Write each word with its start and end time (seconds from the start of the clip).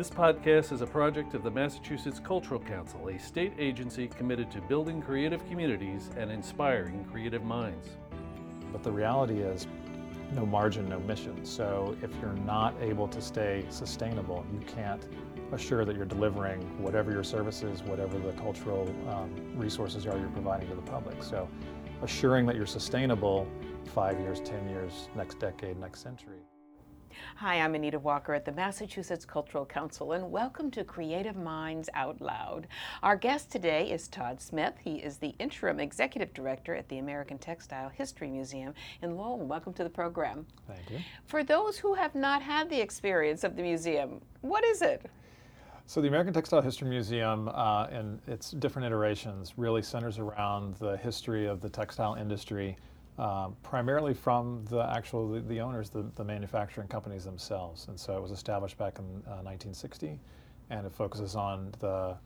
This 0.00 0.08
podcast 0.08 0.72
is 0.72 0.80
a 0.80 0.86
project 0.86 1.34
of 1.34 1.42
the 1.42 1.50
Massachusetts 1.50 2.18
Cultural 2.18 2.58
Council, 2.58 3.08
a 3.08 3.18
state 3.18 3.52
agency 3.58 4.08
committed 4.08 4.50
to 4.52 4.62
building 4.62 5.02
creative 5.02 5.46
communities 5.46 6.08
and 6.16 6.32
inspiring 6.32 7.04
creative 7.12 7.44
minds. 7.44 7.86
But 8.72 8.82
the 8.82 8.90
reality 8.90 9.40
is, 9.40 9.66
no 10.32 10.46
margin, 10.46 10.88
no 10.88 11.00
mission. 11.00 11.44
So 11.44 11.94
if 12.00 12.10
you're 12.22 12.32
not 12.32 12.74
able 12.80 13.08
to 13.08 13.20
stay 13.20 13.66
sustainable, 13.68 14.42
you 14.50 14.60
can't 14.60 15.06
assure 15.52 15.84
that 15.84 15.94
you're 15.94 16.06
delivering 16.06 16.62
whatever 16.82 17.12
your 17.12 17.22
services, 17.22 17.82
whatever 17.82 18.18
the 18.18 18.32
cultural 18.40 18.88
um, 19.10 19.34
resources 19.54 20.06
are 20.06 20.16
you're 20.16 20.28
providing 20.28 20.70
to 20.70 20.76
the 20.76 20.90
public. 20.90 21.22
So 21.22 21.46
assuring 22.00 22.46
that 22.46 22.56
you're 22.56 22.64
sustainable 22.64 23.46
five 23.94 24.18
years, 24.18 24.40
10 24.40 24.66
years, 24.70 25.10
next 25.14 25.38
decade, 25.38 25.78
next 25.78 26.00
century. 26.00 26.38
Hi, 27.36 27.60
I'm 27.60 27.74
Anita 27.74 27.98
Walker 27.98 28.34
at 28.34 28.44
the 28.44 28.52
Massachusetts 28.52 29.24
Cultural 29.24 29.64
Council, 29.64 30.12
and 30.12 30.30
welcome 30.30 30.70
to 30.72 30.84
Creative 30.84 31.36
Minds 31.36 31.88
Out 31.94 32.20
Loud. 32.20 32.66
Our 33.02 33.16
guest 33.16 33.50
today 33.50 33.90
is 33.90 34.08
Todd 34.08 34.40
Smith. 34.40 34.74
He 34.82 34.96
is 34.96 35.16
the 35.16 35.34
interim 35.38 35.80
executive 35.80 36.34
director 36.34 36.74
at 36.74 36.88
the 36.88 36.98
American 36.98 37.38
Textile 37.38 37.88
History 37.88 38.28
Museum 38.28 38.74
in 39.02 39.16
Lowell. 39.16 39.38
Welcome 39.38 39.72
to 39.74 39.84
the 39.84 39.90
program. 39.90 40.46
Thank 40.66 40.90
you. 40.90 40.98
For 41.26 41.42
those 41.42 41.78
who 41.78 41.94
have 41.94 42.14
not 42.14 42.42
had 42.42 42.68
the 42.68 42.80
experience 42.80 43.44
of 43.44 43.56
the 43.56 43.62
museum, 43.62 44.20
what 44.42 44.64
is 44.64 44.82
it? 44.82 45.06
So 45.86 46.00
the 46.00 46.06
American 46.08 46.32
Textile 46.32 46.62
History 46.62 46.88
Museum 46.88 47.48
uh, 47.48 47.86
and 47.90 48.20
its 48.28 48.52
different 48.52 48.86
iterations 48.86 49.54
really 49.56 49.82
centers 49.82 50.18
around 50.18 50.76
the 50.76 50.96
history 50.98 51.46
of 51.46 51.60
the 51.60 51.68
textile 51.68 52.14
industry 52.14 52.76
um, 53.20 53.54
primarily 53.62 54.14
from 54.14 54.64
the 54.70 54.80
actual 54.96 55.30
the, 55.30 55.40
the 55.40 55.60
owners, 55.60 55.90
the, 55.90 56.10
the, 56.16 56.24
manufacturing 56.24 56.88
companies 56.88 57.22
themselves. 57.22 57.86
And 57.88 58.00
so 58.00 58.16
it 58.16 58.22
was 58.22 58.30
established 58.30 58.78
back 58.78 58.98
in 58.98 59.04
uh, 59.26 59.44
1960, 59.44 60.18
and 60.70 60.86
it 60.86 60.92
focuses 60.92 61.36
on 61.36 61.70
the 61.78 62.16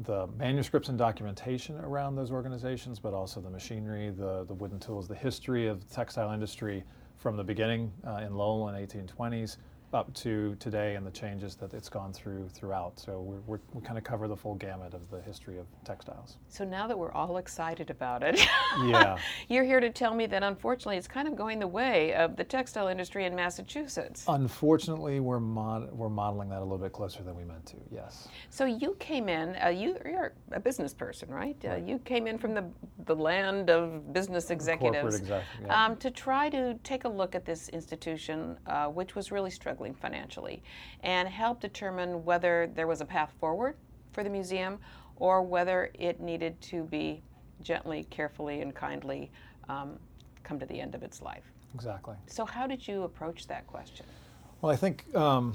the 0.00 0.26
manuscripts 0.38 0.88
and 0.88 0.96
documentation 0.96 1.76
around 1.80 2.16
those 2.16 2.30
organizations, 2.30 2.98
but 2.98 3.12
also 3.12 3.38
the 3.38 3.50
machinery, 3.50 4.08
the, 4.08 4.44
the 4.46 4.54
wooden 4.54 4.80
tools, 4.80 5.06
the 5.06 5.14
history 5.14 5.66
of 5.66 5.86
the 5.86 5.94
textile 5.94 6.32
industry 6.32 6.82
from 7.18 7.36
the 7.36 7.44
beginning 7.44 7.92
uh, 8.06 8.22
in 8.24 8.34
Lowell 8.34 8.70
in 8.70 8.86
1820s 8.86 9.58
up 9.92 10.12
to 10.14 10.54
today 10.60 10.94
and 10.94 11.06
the 11.06 11.10
changes 11.10 11.56
that 11.56 11.74
it's 11.74 11.88
gone 11.88 12.12
through 12.12 12.48
throughout. 12.48 12.98
So 12.98 13.20
we're, 13.20 13.40
we're, 13.46 13.60
we 13.72 13.82
kind 13.82 13.98
of 13.98 14.04
cover 14.04 14.28
the 14.28 14.36
full 14.36 14.54
gamut 14.54 14.94
of 14.94 15.10
the 15.10 15.20
history 15.20 15.58
of 15.58 15.66
textiles. 15.84 16.36
So 16.48 16.64
now 16.64 16.86
that 16.86 16.96
we're 16.96 17.12
all 17.12 17.38
excited 17.38 17.90
about 17.90 18.22
it, 18.22 18.38
yeah, 18.84 19.16
you're 19.48 19.64
here 19.64 19.80
to 19.80 19.90
tell 19.90 20.14
me 20.14 20.26
that 20.26 20.42
unfortunately 20.42 20.96
it's 20.96 21.08
kind 21.08 21.26
of 21.26 21.34
going 21.34 21.58
the 21.58 21.66
way 21.66 22.14
of 22.14 22.36
the 22.36 22.44
textile 22.44 22.88
industry 22.88 23.24
in 23.24 23.34
Massachusetts. 23.34 24.24
Unfortunately, 24.28 25.18
we're 25.18 25.40
mod- 25.40 25.90
we're 25.92 26.08
modeling 26.08 26.48
that 26.50 26.60
a 26.60 26.62
little 26.62 26.78
bit 26.78 26.92
closer 26.92 27.22
than 27.22 27.34
we 27.34 27.44
meant 27.44 27.66
to. 27.66 27.76
Yes. 27.92 28.28
So 28.48 28.64
you 28.64 28.96
came 29.00 29.28
in. 29.28 29.56
Uh, 29.62 29.68
you, 29.68 29.96
are 30.04 30.34
a 30.52 30.60
business 30.60 30.94
person, 30.94 31.28
right? 31.28 31.56
Uh, 31.64 31.68
right. 31.68 31.84
You 31.84 31.98
came 31.98 32.26
in 32.26 32.38
from 32.38 32.54
the 32.54 32.64
the 33.06 33.16
land 33.16 33.70
of 33.70 34.12
business 34.12 34.50
executives 34.50 35.16
exec- 35.16 35.42
yeah. 35.62 35.84
um, 35.84 35.96
to 35.96 36.10
try 36.10 36.48
to 36.50 36.74
take 36.84 37.04
a 37.04 37.08
look 37.08 37.34
at 37.34 37.44
this 37.44 37.68
institution, 37.70 38.56
uh, 38.66 38.86
which 38.86 39.14
was 39.14 39.32
really 39.32 39.50
struggling 39.50 39.79
struggling 39.80 39.94
financially 39.94 40.62
and 41.02 41.28
help 41.28 41.60
determine 41.60 42.22
whether 42.24 42.70
there 42.74 42.86
was 42.86 43.00
a 43.00 43.04
path 43.04 43.32
forward 43.40 43.76
for 44.12 44.22
the 44.22 44.30
museum 44.30 44.78
or 45.16 45.42
whether 45.42 45.90
it 45.94 46.20
needed 46.20 46.60
to 46.60 46.84
be 46.84 47.22
gently, 47.62 48.04
carefully, 48.10 48.60
and 48.60 48.74
kindly 48.74 49.30
um, 49.68 49.98
come 50.42 50.58
to 50.58 50.66
the 50.66 50.80
end 50.80 50.94
of 50.94 51.02
its 51.02 51.22
life. 51.22 51.44
Exactly. 51.74 52.14
So, 52.26 52.44
how 52.44 52.66
did 52.66 52.86
you 52.86 53.04
approach 53.04 53.46
that 53.46 53.66
question? 53.66 54.04
Well, 54.60 54.72
I 54.72 54.76
think 54.76 55.04
um, 55.14 55.54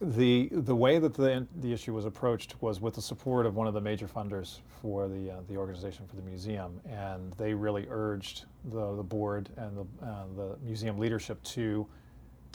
the 0.00 0.48
the 0.52 0.76
way 0.76 0.98
that 0.98 1.14
the 1.14 1.46
the 1.60 1.72
issue 1.72 1.92
was 1.92 2.04
approached 2.04 2.54
was 2.60 2.80
with 2.80 2.94
the 2.94 3.02
support 3.02 3.46
of 3.46 3.56
one 3.56 3.66
of 3.66 3.74
the 3.74 3.80
major 3.80 4.06
funders 4.06 4.60
for 4.80 5.08
the 5.08 5.30
uh, 5.30 5.34
the 5.48 5.56
organization 5.56 6.06
for 6.06 6.16
the 6.16 6.22
museum, 6.22 6.80
and 6.88 7.32
they 7.34 7.52
really 7.52 7.86
urged 7.90 8.44
the 8.70 8.94
the 8.96 9.02
board 9.02 9.48
and 9.56 9.76
the 9.76 10.06
uh, 10.06 10.24
the 10.36 10.56
museum 10.62 10.98
leadership 10.98 11.42
to 11.42 11.86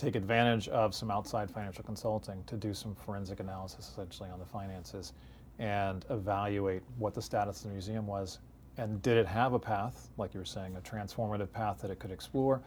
take 0.01 0.16
advantage 0.16 0.67
of 0.69 0.95
some 0.95 1.12
outside 1.12 1.50
financial 1.50 1.84
consulting 1.84 2.44
to 2.45 2.56
do 2.56 2.73
some 2.73 2.95
forensic 2.95 3.39
analysis 3.39 3.89
essentially 3.89 4.29
on 4.29 4.39
the 4.39 4.45
finances 4.45 5.13
and 5.59 6.06
evaluate 6.09 6.81
what 6.97 7.13
the 7.13 7.22
status 7.22 7.57
of 7.57 7.67
the 7.67 7.73
museum 7.73 8.07
was 8.07 8.39
and 8.78 9.01
did 9.01 9.17
it 9.17 9.28
have 9.28 9.53
a 9.53 9.59
path, 9.59 10.09
like 10.17 10.34
you 10.34 10.39
were 10.39 10.45
saying, 10.45 10.75
a 10.75 10.81
transformative 10.81 11.51
path 11.51 11.81
that 11.81 11.91
it 11.91 12.00
could 12.00 12.12
explore, 12.12 12.62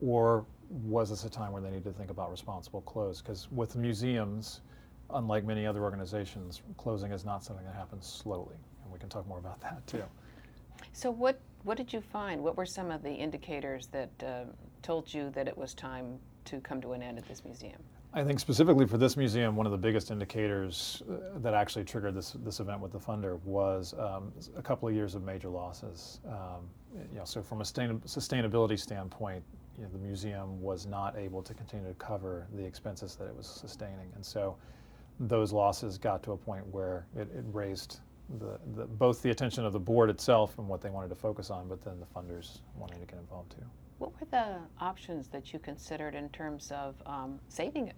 or 0.00 0.44
was 0.68 1.10
this 1.10 1.24
a 1.24 1.30
time 1.30 1.52
where 1.52 1.62
they 1.62 1.70
needed 1.70 1.84
to 1.84 1.92
think 1.92 2.10
about 2.10 2.30
responsible 2.30 2.80
close? 2.82 3.22
Because 3.22 3.50
with 3.52 3.76
museums, 3.76 4.60
unlike 5.10 5.44
many 5.44 5.66
other 5.66 5.82
organizations, 5.82 6.62
closing 6.76 7.12
is 7.12 7.24
not 7.24 7.44
something 7.44 7.64
that 7.64 7.74
happens 7.74 8.06
slowly, 8.06 8.56
and 8.82 8.92
we 8.92 8.98
can 8.98 9.08
talk 9.08 9.26
more 9.28 9.38
about 9.38 9.60
that 9.60 9.86
too. 9.86 10.02
So, 10.92 11.10
what 11.10 11.40
what 11.62 11.78
did 11.78 11.92
you 11.92 12.00
find? 12.00 12.42
What 12.42 12.56
were 12.56 12.66
some 12.66 12.90
of 12.90 13.02
the 13.02 13.12
indicators 13.12 13.86
that 13.88 14.10
uh, 14.22 14.44
told 14.82 15.12
you 15.14 15.30
that 15.30 15.48
it 15.48 15.56
was 15.56 15.72
time 15.72 16.18
to 16.46 16.60
come 16.60 16.80
to 16.80 16.92
an 16.92 17.02
end 17.02 17.18
at 17.18 17.26
this 17.26 17.44
museum? 17.44 17.82
I 18.12 18.22
think 18.22 18.38
specifically 18.38 18.86
for 18.86 18.96
this 18.96 19.16
museum, 19.16 19.56
one 19.56 19.66
of 19.66 19.72
the 19.72 19.78
biggest 19.78 20.10
indicators 20.12 21.02
uh, 21.10 21.38
that 21.40 21.52
actually 21.52 21.84
triggered 21.84 22.14
this 22.14 22.36
this 22.44 22.60
event 22.60 22.80
with 22.80 22.92
the 22.92 22.98
funder 22.98 23.40
was 23.42 23.92
um, 23.98 24.32
a 24.56 24.62
couple 24.62 24.88
of 24.88 24.94
years 24.94 25.16
of 25.16 25.24
major 25.24 25.48
losses. 25.48 26.20
Um, 26.28 26.68
you 27.12 27.18
know, 27.18 27.24
so 27.24 27.42
from 27.42 27.60
a 27.60 27.64
sustain- 27.64 28.00
sustainability 28.00 28.78
standpoint, 28.78 29.42
you 29.76 29.82
know, 29.82 29.90
the 29.90 29.98
museum 29.98 30.62
was 30.62 30.86
not 30.86 31.16
able 31.16 31.42
to 31.42 31.54
continue 31.54 31.88
to 31.88 31.94
cover 31.94 32.46
the 32.54 32.64
expenses 32.64 33.16
that 33.16 33.26
it 33.26 33.36
was 33.36 33.48
sustaining, 33.48 34.12
and 34.14 34.24
so 34.24 34.56
those 35.20 35.52
losses 35.52 35.98
got 35.98 36.22
to 36.22 36.32
a 36.32 36.36
point 36.36 36.64
where 36.68 37.06
it, 37.16 37.28
it 37.36 37.44
raised 37.52 38.00
the, 38.38 38.58
the, 38.74 38.84
both 38.84 39.22
the 39.22 39.30
attention 39.30 39.64
of 39.64 39.72
the 39.72 39.78
board 39.78 40.10
itself 40.10 40.58
and 40.58 40.68
what 40.68 40.80
they 40.80 40.90
wanted 40.90 41.08
to 41.08 41.14
focus 41.14 41.50
on, 41.50 41.68
but 41.68 41.82
then 41.84 42.00
the 42.00 42.06
funders 42.06 42.60
wanting 42.76 42.98
to 43.00 43.06
get 43.06 43.18
involved 43.18 43.50
too. 43.52 43.64
What 44.04 44.20
were 44.20 44.26
the 44.30 44.84
options 44.84 45.28
that 45.28 45.54
you 45.54 45.58
considered 45.58 46.14
in 46.14 46.28
terms 46.28 46.70
of 46.70 46.94
um, 47.06 47.40
saving 47.48 47.88
it? 47.88 47.96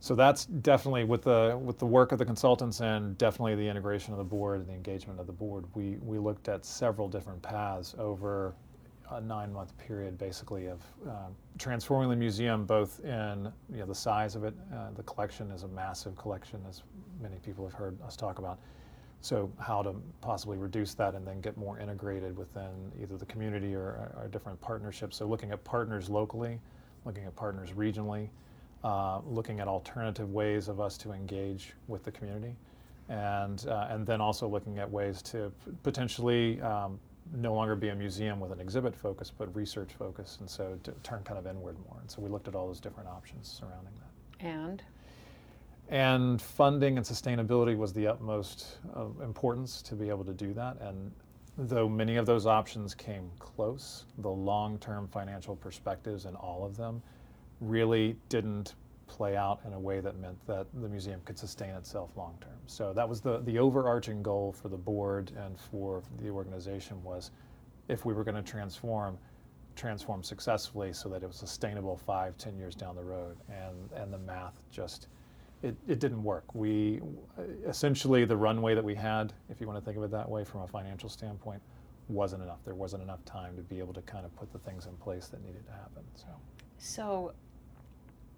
So 0.00 0.14
that's 0.14 0.44
definitely 0.44 1.04
with 1.04 1.22
the 1.22 1.58
with 1.64 1.78
the 1.78 1.86
work 1.86 2.12
of 2.12 2.18
the 2.18 2.26
consultants 2.26 2.80
and 2.80 3.16
definitely 3.16 3.54
the 3.54 3.66
integration 3.66 4.12
of 4.12 4.18
the 4.18 4.24
board 4.24 4.60
and 4.60 4.68
the 4.68 4.74
engagement 4.74 5.18
of 5.18 5.26
the 5.26 5.32
board. 5.32 5.64
We 5.72 5.96
we 6.02 6.18
looked 6.18 6.48
at 6.48 6.66
several 6.66 7.08
different 7.08 7.40
paths 7.40 7.94
over 7.98 8.54
a 9.10 9.18
nine 9.18 9.50
month 9.50 9.72
period, 9.78 10.18
basically 10.18 10.66
of 10.66 10.82
uh, 11.08 11.28
transforming 11.58 12.10
the 12.10 12.16
museum 12.16 12.66
both 12.66 13.00
in 13.02 13.50
you 13.72 13.78
know, 13.78 13.86
the 13.86 13.94
size 13.94 14.36
of 14.36 14.44
it. 14.44 14.52
Uh, 14.74 14.90
the 14.94 15.02
collection 15.04 15.50
is 15.52 15.62
a 15.62 15.68
massive 15.68 16.18
collection, 16.18 16.60
as 16.68 16.82
many 17.22 17.36
people 17.36 17.64
have 17.64 17.72
heard 17.72 17.96
us 18.02 18.14
talk 18.14 18.38
about. 18.38 18.58
So 19.20 19.50
how 19.58 19.82
to 19.82 19.94
possibly 20.20 20.56
reduce 20.56 20.94
that 20.94 21.14
and 21.14 21.26
then 21.26 21.40
get 21.40 21.56
more 21.56 21.80
integrated 21.80 22.36
within 22.36 22.92
either 23.00 23.16
the 23.16 23.26
community 23.26 23.74
or, 23.74 24.12
or 24.16 24.28
different 24.30 24.60
partnerships. 24.60 25.16
So 25.16 25.26
looking 25.26 25.50
at 25.50 25.64
partners 25.64 26.08
locally, 26.08 26.60
looking 27.04 27.24
at 27.24 27.34
partners 27.34 27.70
regionally, 27.72 28.28
uh, 28.84 29.20
looking 29.26 29.58
at 29.60 29.68
alternative 29.68 30.32
ways 30.32 30.68
of 30.68 30.80
us 30.80 30.96
to 30.98 31.12
engage 31.12 31.72
with 31.88 32.04
the 32.04 32.12
community, 32.12 32.54
and 33.08 33.66
uh, 33.68 33.88
and 33.90 34.06
then 34.06 34.20
also 34.20 34.46
looking 34.46 34.78
at 34.78 34.88
ways 34.88 35.22
to 35.22 35.50
potentially 35.82 36.60
um, 36.60 36.98
no 37.34 37.52
longer 37.54 37.74
be 37.74 37.88
a 37.88 37.94
museum 37.94 38.38
with 38.38 38.52
an 38.52 38.60
exhibit 38.60 38.94
focus, 38.94 39.32
but 39.36 39.54
research 39.56 39.90
focus, 39.98 40.36
and 40.40 40.48
so 40.48 40.78
to 40.84 40.92
turn 41.02 41.22
kind 41.24 41.38
of 41.38 41.46
inward 41.46 41.76
more. 41.88 41.98
And 42.00 42.10
so 42.10 42.20
we 42.22 42.28
looked 42.28 42.48
at 42.48 42.54
all 42.54 42.68
those 42.68 42.80
different 42.80 43.08
options 43.08 43.48
surrounding 43.48 43.92
that. 43.98 44.46
And 44.46 44.82
and 45.88 46.40
funding 46.42 46.96
and 46.96 47.06
sustainability 47.06 47.76
was 47.76 47.92
the 47.92 48.06
utmost 48.06 48.78
of 48.92 49.20
importance 49.20 49.82
to 49.82 49.94
be 49.94 50.08
able 50.08 50.24
to 50.24 50.32
do 50.32 50.52
that. 50.54 50.80
And 50.80 51.12
though 51.56 51.88
many 51.88 52.16
of 52.16 52.26
those 52.26 52.46
options 52.46 52.94
came 52.94 53.30
close, 53.38 54.04
the 54.18 54.30
long 54.30 54.78
term 54.78 55.06
financial 55.08 55.56
perspectives 55.56 56.24
in 56.24 56.34
all 56.36 56.64
of 56.64 56.76
them 56.76 57.02
really 57.60 58.16
didn't 58.28 58.74
play 59.06 59.36
out 59.36 59.60
in 59.64 59.72
a 59.72 59.78
way 59.78 60.00
that 60.00 60.18
meant 60.18 60.36
that 60.46 60.66
the 60.74 60.88
museum 60.88 61.20
could 61.24 61.38
sustain 61.38 61.70
itself 61.70 62.10
long 62.16 62.36
term. 62.40 62.58
So 62.66 62.92
that 62.92 63.08
was 63.08 63.20
the, 63.20 63.38
the 63.42 63.58
overarching 63.58 64.22
goal 64.22 64.52
for 64.52 64.68
the 64.68 64.76
board 64.76 65.30
and 65.36 65.58
for 65.58 66.02
the 66.20 66.28
organization 66.28 67.02
was 67.04 67.30
if 67.88 68.04
we 68.04 68.12
were 68.12 68.24
going 68.24 68.34
to 68.34 68.42
transform, 68.42 69.16
transform 69.76 70.24
successfully 70.24 70.92
so 70.92 71.08
that 71.08 71.22
it 71.22 71.26
was 71.26 71.36
sustainable 71.36 71.96
five, 71.96 72.36
ten 72.36 72.56
years 72.56 72.74
down 72.74 72.96
the 72.96 73.04
road. 73.04 73.36
And, 73.48 73.92
and 73.92 74.12
the 74.12 74.18
math 74.18 74.60
just 74.72 75.06
it, 75.62 75.74
it 75.88 75.98
didn't 75.98 76.22
work. 76.22 76.54
We 76.54 77.00
essentially 77.66 78.24
the 78.24 78.36
runway 78.36 78.74
that 78.74 78.84
we 78.84 78.94
had, 78.94 79.32
if 79.48 79.60
you 79.60 79.66
want 79.66 79.78
to 79.78 79.84
think 79.84 79.96
of 79.96 80.04
it 80.04 80.10
that 80.10 80.28
way, 80.28 80.44
from 80.44 80.62
a 80.62 80.68
financial 80.68 81.08
standpoint, 81.08 81.60
wasn't 82.08 82.42
enough. 82.42 82.58
There 82.64 82.74
wasn't 82.74 83.02
enough 83.02 83.24
time 83.24 83.56
to 83.56 83.62
be 83.62 83.78
able 83.78 83.94
to 83.94 84.02
kind 84.02 84.24
of 84.24 84.34
put 84.36 84.52
the 84.52 84.58
things 84.60 84.86
in 84.86 84.96
place 84.96 85.28
that 85.28 85.44
needed 85.44 85.66
to 85.66 85.72
happen. 85.72 86.02
So, 86.14 86.26
so 86.78 87.32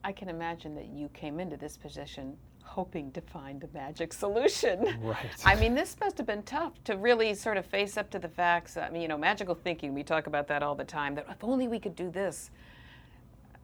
I 0.04 0.12
can 0.12 0.28
imagine 0.28 0.74
that 0.76 0.86
you 0.86 1.08
came 1.08 1.40
into 1.40 1.56
this 1.56 1.76
position 1.76 2.36
hoping 2.62 3.10
to 3.12 3.20
find 3.22 3.60
the 3.60 3.68
magic 3.72 4.12
solution. 4.12 4.98
Right. 5.02 5.16
I 5.44 5.54
mean, 5.54 5.74
this 5.74 5.96
must 6.00 6.18
have 6.18 6.26
been 6.26 6.42
tough 6.42 6.72
to 6.84 6.96
really 6.96 7.34
sort 7.34 7.56
of 7.56 7.64
face 7.66 7.96
up 7.96 8.10
to 8.10 8.18
the 8.18 8.28
facts. 8.28 8.76
I 8.76 8.90
mean, 8.90 9.02
you 9.02 9.08
know, 9.08 9.16
magical 9.16 9.54
thinking, 9.54 9.94
we 9.94 10.02
talk 10.02 10.26
about 10.26 10.46
that 10.48 10.62
all 10.62 10.74
the 10.74 10.84
time, 10.84 11.14
that 11.14 11.26
if 11.30 11.42
only 11.42 11.66
we 11.66 11.78
could 11.78 11.96
do 11.96 12.10
this. 12.10 12.50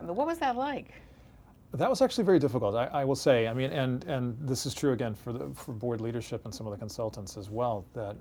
I 0.00 0.04
mean, 0.04 0.16
what 0.16 0.26
was 0.26 0.38
that 0.38 0.56
like? 0.56 0.92
That 1.74 1.90
was 1.90 2.00
actually 2.02 2.22
very 2.22 2.38
difficult, 2.38 2.76
I, 2.76 2.86
I, 2.86 3.04
will 3.04 3.16
say. 3.16 3.48
I 3.48 3.52
mean, 3.52 3.72
and, 3.72 4.04
and 4.04 4.36
this 4.40 4.64
is 4.64 4.74
true 4.74 4.92
again 4.92 5.12
for, 5.12 5.32
the, 5.32 5.50
for 5.54 5.72
board 5.72 6.00
leadership 6.00 6.44
and 6.44 6.54
some 6.54 6.68
of 6.68 6.70
the 6.70 6.78
consultants 6.78 7.36
as 7.36 7.50
well, 7.50 7.84
that 7.94 8.16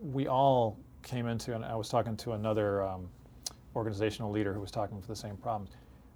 we 0.00 0.26
all 0.26 0.78
came 1.02 1.26
into, 1.26 1.54
and 1.54 1.66
I 1.66 1.76
was 1.76 1.90
talking 1.90 2.16
to 2.16 2.32
another 2.32 2.82
um, 2.82 3.10
organizational 3.76 4.30
leader 4.30 4.54
who 4.54 4.60
was 4.60 4.70
talking 4.70 5.02
for 5.02 5.08
the 5.08 5.16
same 5.16 5.36
problems. 5.36 5.70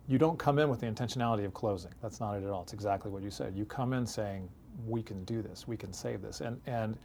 You 0.07 0.17
don't 0.17 0.39
come 0.39 0.59
in 0.59 0.71
with 0.71 0.81
the 0.81 0.87
intentionality 0.87 1.45
of 1.45 1.53
closing. 1.53 1.93
That's 2.01 2.21
not 2.21 2.39
it 2.39 2.45
at 2.45 2.49
all. 2.49 2.63
It's 2.63 2.73
exactly 2.73 3.11
what 3.11 3.23
you 3.23 3.31
said. 3.31 3.55
You 3.55 3.67
come 3.67 3.93
in 3.93 4.07
saying, 4.07 4.49
we 4.87 5.03
can 5.03 5.23
do 5.25 5.43
this, 5.43 5.69
we 5.69 5.77
can 5.77 5.93
save 5.93 6.23
this. 6.23 6.41
And, 6.41 6.59
and 6.67 6.97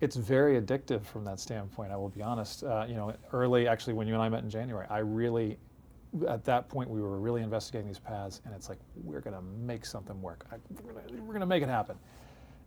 it's 0.00 0.16
very 0.16 0.60
addictive 0.60 1.04
from 1.06 1.24
that 1.26 1.38
standpoint, 1.38 1.92
I 1.92 1.96
will 1.96 2.08
be 2.08 2.22
honest. 2.22 2.64
Uh, 2.64 2.86
you 2.88 2.96
know, 2.96 3.14
early, 3.32 3.68
actually, 3.68 3.92
when 3.92 4.08
you 4.08 4.14
and 4.14 4.22
I 4.22 4.28
met 4.28 4.42
in 4.42 4.50
January, 4.50 4.86
I 4.90 4.98
really 4.98 5.58
at 6.28 6.44
that 6.44 6.68
point 6.68 6.88
we 6.88 7.00
were 7.00 7.18
really 7.18 7.42
investigating 7.42 7.86
these 7.86 7.98
paths 7.98 8.40
and 8.44 8.54
it's 8.54 8.68
like 8.68 8.78
we're 9.04 9.20
going 9.20 9.36
to 9.36 9.42
make 9.42 9.84
something 9.84 10.20
work. 10.22 10.46
I, 10.50 10.56
we're 10.82 11.26
going 11.26 11.40
to 11.40 11.46
make 11.46 11.62
it 11.62 11.68
happen. 11.68 11.96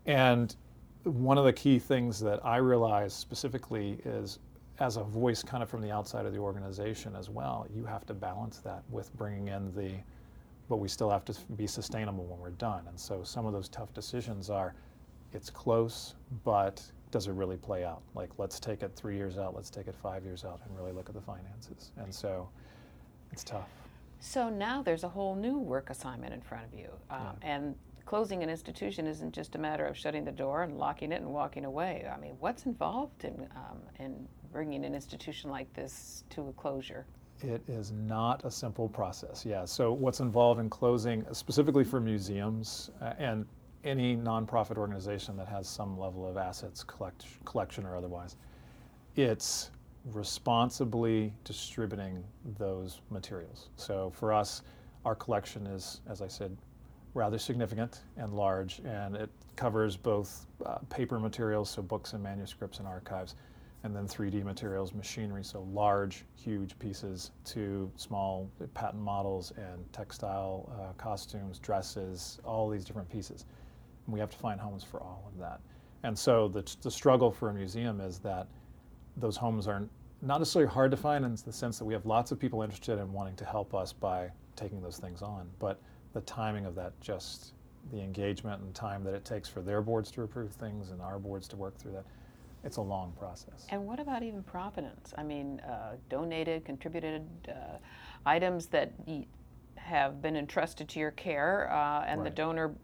And 0.06 0.56
one 1.04 1.38
of 1.38 1.46
the 1.46 1.54
key 1.54 1.80
things 1.80 2.20
that 2.20 2.46
i 2.46 2.58
realized 2.58 3.18
specifically 3.18 3.98
is 4.06 4.38
as 4.80 4.98
a 4.98 5.04
voice 5.04 5.42
kind 5.42 5.64
of 5.64 5.70
from 5.70 5.82
the 5.82 5.90
outside 5.90 6.28
of 6.28 6.32
the 6.32 6.38
organization 6.38 7.16
as 7.16 7.28
well 7.28 7.66
you 7.74 7.86
have 7.86 8.06
to 8.06 8.14
balance 8.14 8.60
that 8.60 8.84
with 8.92 9.12
bringing 9.18 9.48
in 9.48 9.74
the 9.74 9.92
but 10.72 10.78
we 10.78 10.88
still 10.88 11.10
have 11.10 11.26
to 11.26 11.36
be 11.58 11.68
sustainable 11.68 12.24
when 12.24 12.40
we're 12.40 12.52
done. 12.52 12.86
And 12.88 12.98
so 12.98 13.24
some 13.24 13.46
of 13.46 13.52
those 13.52 13.68
tough 13.68 13.94
decisions 13.94 14.50
are 14.50 14.74
it's 15.34 15.50
close 15.50 16.16
but 16.46 16.82
does 17.12 17.28
it 17.28 17.34
really 17.34 17.58
play 17.58 17.84
out? 17.84 18.02
Like 18.16 18.30
let's 18.38 18.58
take 18.58 18.82
it 18.82 18.94
three 18.96 19.18
years 19.18 19.38
out 19.38 19.54
let's 19.54 19.70
take 19.70 19.88
it 19.88 19.96
five 20.02 20.24
years 20.24 20.46
out 20.46 20.62
and 20.66 20.78
really 20.78 20.94
look 20.94 21.10
at 21.10 21.16
the 21.16 21.22
finances. 21.22 21.92
And 21.98 22.14
so 22.14 22.48
it's 23.32 23.44
tough. 23.44 23.70
So 24.20 24.50
now 24.50 24.84
there's 24.84 25.04
a 25.04 25.10
whole 25.10 25.36
new 25.36 25.58
work 25.58 25.90
assignment 25.90 26.34
in 26.34 26.42
front 26.42 26.66
of 26.66 26.78
you. 26.78 26.90
Uh, 27.10 27.34
yeah. 27.42 27.56
And 27.56 27.76
closing 28.06 28.44
an 28.44 28.50
institution 28.50 29.08
isn't 29.08 29.34
just 29.34 29.56
a 29.56 29.58
matter 29.58 29.86
of 29.86 29.98
shutting 29.98 30.24
the 30.24 30.32
door 30.32 30.64
and 30.64 30.78
locking 30.78 31.12
it 31.12 31.22
and 31.22 31.32
walking 31.32 31.66
away. 31.66 32.08
I 32.14 32.20
mean, 32.20 32.36
what's 32.40 32.66
involved 32.66 33.24
in, 33.24 33.48
um, 33.56 33.80
in 34.00 34.28
bringing 34.52 34.86
an 34.86 34.94
institution 34.94 35.50
like 35.50 35.72
this 35.74 36.24
to 36.32 36.50
a 36.50 36.54
closure? 36.54 37.06
It 37.42 37.64
is 37.68 37.92
not 37.92 38.46
a 38.46 38.52
simple 38.52 38.88
process, 38.88 39.44
yeah. 39.46 39.66
So, 39.66 39.94
what's 39.94 40.20
involved 40.20 40.60
in 40.60 40.70
closing, 40.70 41.26
specifically 41.32 41.84
for 41.84 42.00
museums 42.00 42.92
uh, 43.02 43.14
and 43.18 43.48
any 43.84 44.16
nonprofit 44.16 44.78
organization 44.78 45.36
that 45.38 45.48
has 45.48 45.68
some 45.68 45.98
level 45.98 46.30
of 46.30 46.38
assets 46.38 46.84
collect, 46.84 47.26
collection 47.46 47.86
or 47.86 47.96
otherwise, 47.96 48.36
it's 49.16 49.72
responsibly 50.06 51.34
distributing 51.44 52.24
those 52.58 53.02
materials. 53.10 53.70
So 53.76 54.12
for 54.16 54.34
us, 54.34 54.62
our 55.06 55.16
collection 55.16 55.68
is, 55.68 56.02
as 56.10 56.22
I 56.22 56.28
said, 56.28 56.56
rather 57.14 57.38
significant 57.38 58.02
and 58.18 58.34
large, 58.34 58.80
and 58.86 59.16
it 59.16 59.30
covers 59.56 59.98
both 59.98 60.46
uh, 60.66 60.78
paper 60.90 61.20
materials, 61.20 61.70
so 61.70 61.82
books 61.82 62.14
and 62.14 62.24
manuscripts 62.24 62.80
and 62.80 62.88
archives, 62.88 63.36
and 63.84 63.96
then 63.96 64.08
3D 64.08 64.44
materials, 64.44 64.94
machinery, 64.94 65.44
so 65.44 65.68
large, 65.74 66.24
huge 66.36 66.78
pieces 66.78 67.32
to 67.46 67.92
small 67.96 68.50
patent 68.74 69.02
models 69.02 69.52
and 69.58 69.92
textile 69.92 70.72
uh, 70.80 70.94
costumes, 70.94 71.60
dresses, 71.60 72.40
all 72.46 72.70
these 72.70 72.86
different 72.86 73.10
pieces. 73.10 73.46
And 74.06 74.14
we 74.14 74.20
have 74.20 74.30
to 74.30 74.38
find 74.38 74.60
homes 74.60 74.84
for 74.84 75.00
all 75.02 75.32
of 75.32 75.40
that. 75.40 75.60
And 76.04 76.18
so 76.18 76.48
the, 76.48 76.64
the 76.82 76.92
struggle 76.92 77.32
for 77.32 77.50
a 77.50 77.54
museum 77.54 78.00
is 78.02 78.20
that 78.20 78.48
those 79.18 79.38
homes 79.38 79.68
are 79.68 79.88
not 80.22 80.40
necessarily 80.40 80.72
hard 80.72 80.92
to 80.92 80.98
find 80.98 81.26
in 81.26 81.36
the 81.46 81.52
sense 81.52 81.80
that 81.80 81.86
we 81.86 81.94
have 81.94 82.06
lots 82.06 82.32
of 82.32 82.40
people 82.40 82.62
interested 82.62 83.00
in 83.00 83.12
wanting 83.12 83.36
to 83.36 83.46
help 83.46 83.74
us 83.74 83.92
by 83.92 84.30
taking 84.56 84.82
those 84.82 84.98
things 84.98 85.22
on, 85.22 85.50
but 85.60 85.80
the 86.14 86.22
timing 86.22 86.66
of 86.66 86.76
that 86.76 87.00
just 87.02 87.54
the 87.92 88.00
engagement 88.00 88.62
and 88.62 88.76
time 88.76 89.04
that 89.04 89.14
it 89.14 89.26
takes 89.26 89.50
for 89.50 89.62
their 89.62 89.82
boards 89.82 90.12
to 90.12 90.22
approve 90.22 90.52
things 90.52 90.92
and 90.92 91.02
our 91.02 91.18
boards 91.18 91.48
to 91.48 91.56
work 91.56 91.76
through 91.78 91.94
that 91.94 92.06
it's 92.64 92.78
a 92.78 92.82
long 92.82 93.12
process. 93.18 93.66
And 93.70 93.86
what 93.86 94.00
about 94.00 94.24
even 94.24 94.44
provenance? 94.44 95.14
I 95.18 95.24
mean, 95.24 95.60
uh, 95.62 95.96
donated, 96.10 96.64
contributed 96.64 97.28
uh, 97.50 97.78
items 98.26 98.68
that 98.68 98.94
have 99.76 100.22
been 100.22 100.36
entrusted 100.38 100.88
to 100.90 101.00
your 101.00 101.12
care, 101.12 101.72
uh, 101.72 102.06
and 102.06 102.22
right. 102.22 102.30
the 102.30 102.36
donor 102.36 102.76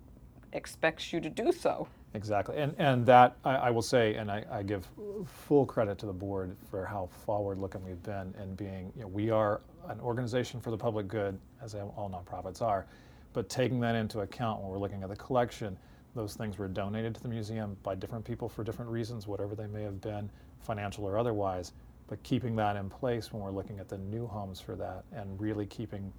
expects 0.54 1.14
you 1.14 1.20
to 1.20 1.30
do 1.30 1.52
so. 1.52 1.88
Exactly, 2.14 2.58
and 2.58 2.74
and 2.78 3.06
that 3.06 3.38
I, 3.44 3.56
I 3.56 3.70
will 3.70 3.82
say, 3.82 4.16
and 4.16 4.32
I, 4.32 4.44
I, 4.50 4.64
give 4.64 4.88
full 5.26 5.66
credit 5.66 5.98
to 6.00 6.06
the 6.06 6.14
board 6.14 6.56
for 6.72 6.86
how 6.86 7.10
forward-looking 7.26 7.84
we've 7.84 8.02
been 8.02 8.34
in 8.42 8.56
being. 8.56 8.92
You 8.96 9.02
know, 9.02 9.08
we 9.08 9.30
are 9.30 9.62
an 9.90 10.00
organization 10.00 10.60
for 10.62 10.72
the 10.72 10.78
public 10.78 11.08
good, 11.08 11.38
as 11.62 11.76
all 11.76 12.10
nonprofits 12.10 12.62
are, 12.62 12.88
but 13.34 13.50
taking 13.50 13.80
that 13.82 13.94
into 13.94 14.22
account 14.22 14.62
when 14.62 14.72
we're 14.72 14.80
looking 14.80 15.04
at 15.04 15.10
the 15.10 15.16
collection, 15.18 15.78
those 16.16 16.34
things 16.34 16.58
were 16.58 16.70
donated 16.70 17.14
to 17.16 17.22
the 17.22 17.30
museum 17.30 17.76
by 17.84 17.94
different 17.94 18.24
people 18.24 18.48
for 18.48 18.64
different 18.64 18.90
reasons, 18.90 19.28
whatever 19.28 19.54
they 19.54 19.68
may 19.68 19.84
have 19.84 20.00
been, 20.02 20.30
financial 20.62 21.04
or 21.04 21.20
otherwise. 21.20 21.74
But 22.08 22.24
keeping 22.24 22.56
that 22.56 22.78
in 22.78 22.90
place 22.90 23.34
when 23.34 23.44
we're 23.44 23.52
looking 23.52 23.80
at 23.80 23.90
the 23.90 23.98
new 23.98 24.26
homes 24.26 24.62
for 24.62 24.76
that, 24.78 25.04
and 25.12 25.40
really 25.40 25.66
keeping 25.66 26.12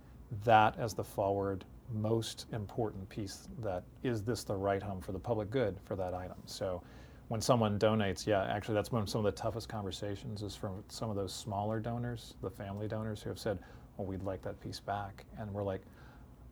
that 0.45 0.79
as 0.79 0.93
the 0.93 1.03
forward 1.03 1.65
most 1.93 2.47
important 2.53 3.09
piece 3.09 3.49
that 3.63 3.85
is 4.03 4.23
this 4.23 4.45
the 4.45 4.55
right 4.55 4.83
home 4.83 5.01
for 5.01 5.13
the 5.13 5.19
public 5.19 5.51
good 5.51 5.79
for 5.85 5.97
that 5.97 6.15
item. 6.15 6.37
So 6.47 6.83
when 7.29 7.41
someone 7.41 7.79
donates, 7.79 8.27
yeah, 8.27 8.45
actually 8.45 8.75
that's 8.75 8.91
one 8.91 9.03
of 9.03 9.09
some 9.09 9.25
of 9.25 9.35
the 9.35 9.41
toughest 9.41 9.69
conversations 9.69 10.43
is 10.43 10.57
from 10.57 10.83
some 10.89 11.11
of 11.11 11.17
those 11.17 11.33
smaller 11.33 11.81
donors, 11.81 12.35
the 12.43 12.51
family 12.51 12.89
donors 12.89 13.23
who 13.23 13.29
have 13.31 13.39
said, 13.39 13.59
well, 13.97 14.07
we'd 14.07 14.23
like 14.23 14.43
that 14.43 14.61
piece 14.61 14.81
back. 14.81 15.25
And 15.39 15.53
we're 15.53 15.63
like, 15.63 15.83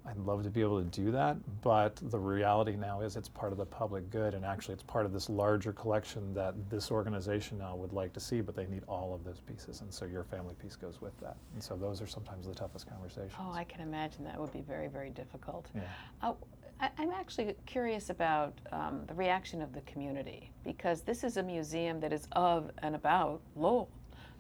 I'd 0.09 0.19
love 0.19 0.45
to 0.45 0.51
be 0.51 0.61
able 0.61 0.83
to 0.83 0.89
do 0.89 1.11
that, 1.13 1.37
but 1.63 1.97
the 1.97 2.19
reality 2.19 2.77
now 2.77 3.01
is 3.01 3.17
it's 3.17 3.29
part 3.29 3.53
of 3.53 3.59
the 3.59 3.67
public 3.67 4.09
good, 4.11 4.35
and 4.35 4.45
actually 4.45 4.75
it's 4.75 4.83
part 4.83 5.05
of 5.05 5.13
this 5.13 5.29
larger 5.29 5.73
collection 5.73 6.33
that 6.35 6.55
this 6.71 6.91
organization 6.91 7.59
now 7.59 7.75
would 7.77 7.93
like 7.93 8.13
to 8.13 8.21
see, 8.21 8.41
but 8.41 8.55
they 8.55 8.67
need 8.67 8.83
all 8.87 9.15
of 9.15 9.25
those 9.25 9.41
pieces, 9.41 9.81
and 9.81 9.93
so 9.93 10.05
your 10.05 10.25
family 10.25 10.55
piece 10.63 10.77
goes 10.77 11.01
with 11.01 11.19
that. 11.21 11.37
And 11.55 11.63
so 11.63 11.77
those 11.77 12.01
are 12.01 12.07
sometimes 12.07 12.47
the 12.47 12.55
toughest 12.55 12.89
conversations. 12.89 13.33
Oh, 13.41 13.53
I 13.53 13.65
can 13.65 13.81
imagine 13.81 14.25
that 14.25 14.41
would 14.41 14.53
be 14.53 14.63
very, 14.63 14.89
very 14.89 15.11
difficult. 15.11 15.67
Yeah. 15.75 15.83
Uh, 16.23 16.35
I, 16.79 16.91
am 16.99 17.11
actually 17.11 17.55
curious 17.65 18.11
about 18.11 18.53
um, 18.71 19.03
the 19.07 19.15
reaction 19.15 19.63
of 19.63 19.73
the 19.73 19.81
community 19.83 20.51
because 20.63 21.01
this 21.01 21.25
is 21.25 21.37
a 21.37 21.43
museum 21.43 22.01
that 22.01 22.13
is 22.13 22.29
of 22.33 22.71
and 22.79 22.95
about 22.95 23.41
Lowell. 23.57 23.89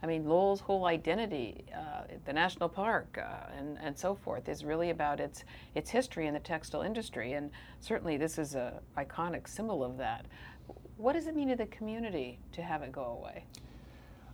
I 0.02 0.06
mean, 0.06 0.28
Lowell's 0.28 0.60
whole 0.60 0.84
identity, 0.84 1.64
uh, 1.74 2.02
the 2.26 2.32
national 2.32 2.68
park, 2.68 3.18
uh, 3.18 3.50
and, 3.58 3.78
and 3.80 3.98
so 3.98 4.14
forth, 4.14 4.48
is 4.48 4.64
really 4.64 4.90
about 4.90 5.20
its, 5.20 5.44
its 5.74 5.90
history 5.90 6.26
in 6.26 6.34
the 6.34 6.40
textile 6.40 6.82
industry. 6.82 7.32
And 7.32 7.50
certainly, 7.80 8.16
this 8.16 8.38
is 8.38 8.54
an 8.54 8.72
iconic 8.96 9.48
symbol 9.48 9.82
of 9.82 9.96
that. 9.98 10.26
What 10.96 11.14
does 11.14 11.26
it 11.26 11.34
mean 11.34 11.48
to 11.48 11.56
the 11.56 11.66
community 11.66 12.38
to 12.52 12.62
have 12.62 12.82
it 12.82 12.92
go 12.92 13.18
away? 13.20 13.44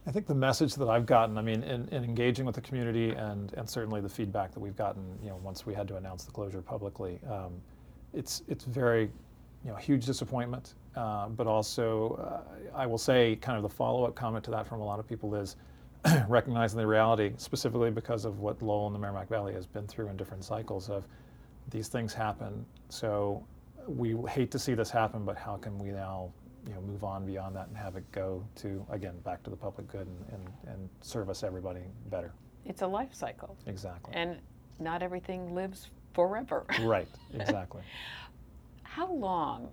I 0.07 0.11
think 0.11 0.26
the 0.26 0.35
message 0.35 0.75
that 0.75 0.88
I've 0.88 1.07
gotten, 1.07 1.38
I 1.38 1.42
mean, 1.42 1.62
in, 1.62 1.88
in, 1.90 2.02
engaging 2.02 2.45
with 2.45 2.57
the 2.57 2.61
community 2.61 3.11
and, 3.11 3.52
and 3.54 3.69
certainly 3.69 4.00
the 4.00 4.09
feedback 4.09 4.52
that 4.52 4.59
we've 4.59 4.76
gotten, 4.76 5.16
you 5.23 5.28
know, 5.28 5.37
once 5.37 5.64
we 5.64 5.75
had 5.75 5.87
to 5.88 5.97
announce 5.97 6.25
the 6.25 6.33
closure 6.33 6.61
publicly, 6.61 7.21
um, 7.31 7.52
it's, 8.12 8.42
it's 8.49 8.64
very, 8.64 9.11
you 9.64 9.71
know, 9.71 9.76
huge 9.76 10.07
disappointment. 10.07 10.75
Uh, 10.97 11.28
but 11.28 11.47
also, 11.47 12.45
uh, 12.45 12.76
I 12.76 12.87
will 12.87 12.99
say, 12.99 13.37
kind 13.37 13.57
of 13.57 13.62
the 13.62 13.69
follow 13.69 14.04
up 14.04 14.14
comment 14.14 14.45
to 14.45 14.50
that 14.50 14.66
from 14.66 14.81
a 14.81 14.85
lot 14.85 14.99
of 14.99 15.09
people 15.09 15.35
is 15.35 15.57
recognizing 16.28 16.78
the 16.78 16.87
reality, 16.87 17.33
specifically 17.37 17.90
because 17.90 18.25
of 18.25 18.40
what 18.40 18.61
Lowell 18.61 18.87
and 18.87 18.95
the 18.95 18.99
Merrimack 18.99 19.28
Valley 19.28 19.54
has 19.54 19.66
been 19.66 19.87
through 19.87 20.09
in 20.09 20.16
different 20.16 20.45
cycles 20.45 20.90
of 20.90 21.07
these 21.71 21.88
things 21.88 22.12
happen. 22.12 22.64
So 22.88 23.45
we 23.87 24.16
hate 24.28 24.50
to 24.50 24.59
see 24.59 24.75
this 24.75 24.90
happen, 24.90 25.25
but 25.25 25.37
how 25.37 25.57
can 25.57 25.78
we 25.78 25.90
now 25.90 26.33
you 26.66 26.75
know, 26.75 26.81
move 26.83 27.04
on 27.04 27.25
beyond 27.25 27.57
that 27.57 27.69
and 27.69 27.76
have 27.76 27.97
it 27.97 28.11
go 28.12 28.45
to, 28.57 28.85
again, 28.90 29.14
back 29.25 29.42
to 29.45 29.50
the 29.50 29.57
public 29.57 29.88
good 29.88 30.07
and, 30.07 30.26
and, 30.33 30.75
and 30.75 30.88
service 31.00 31.42
everybody 31.42 31.81
better? 32.11 32.33
It's 32.64 32.83
a 32.83 32.87
life 32.87 33.12
cycle. 33.14 33.57
Exactly. 33.66 34.14
And 34.14 34.38
not 34.78 35.02
everything 35.02 35.54
lives 35.54 35.90
forever. 36.14 36.64
right, 36.83 37.09
exactly. 37.33 37.83
How 38.94 39.11
long 39.11 39.70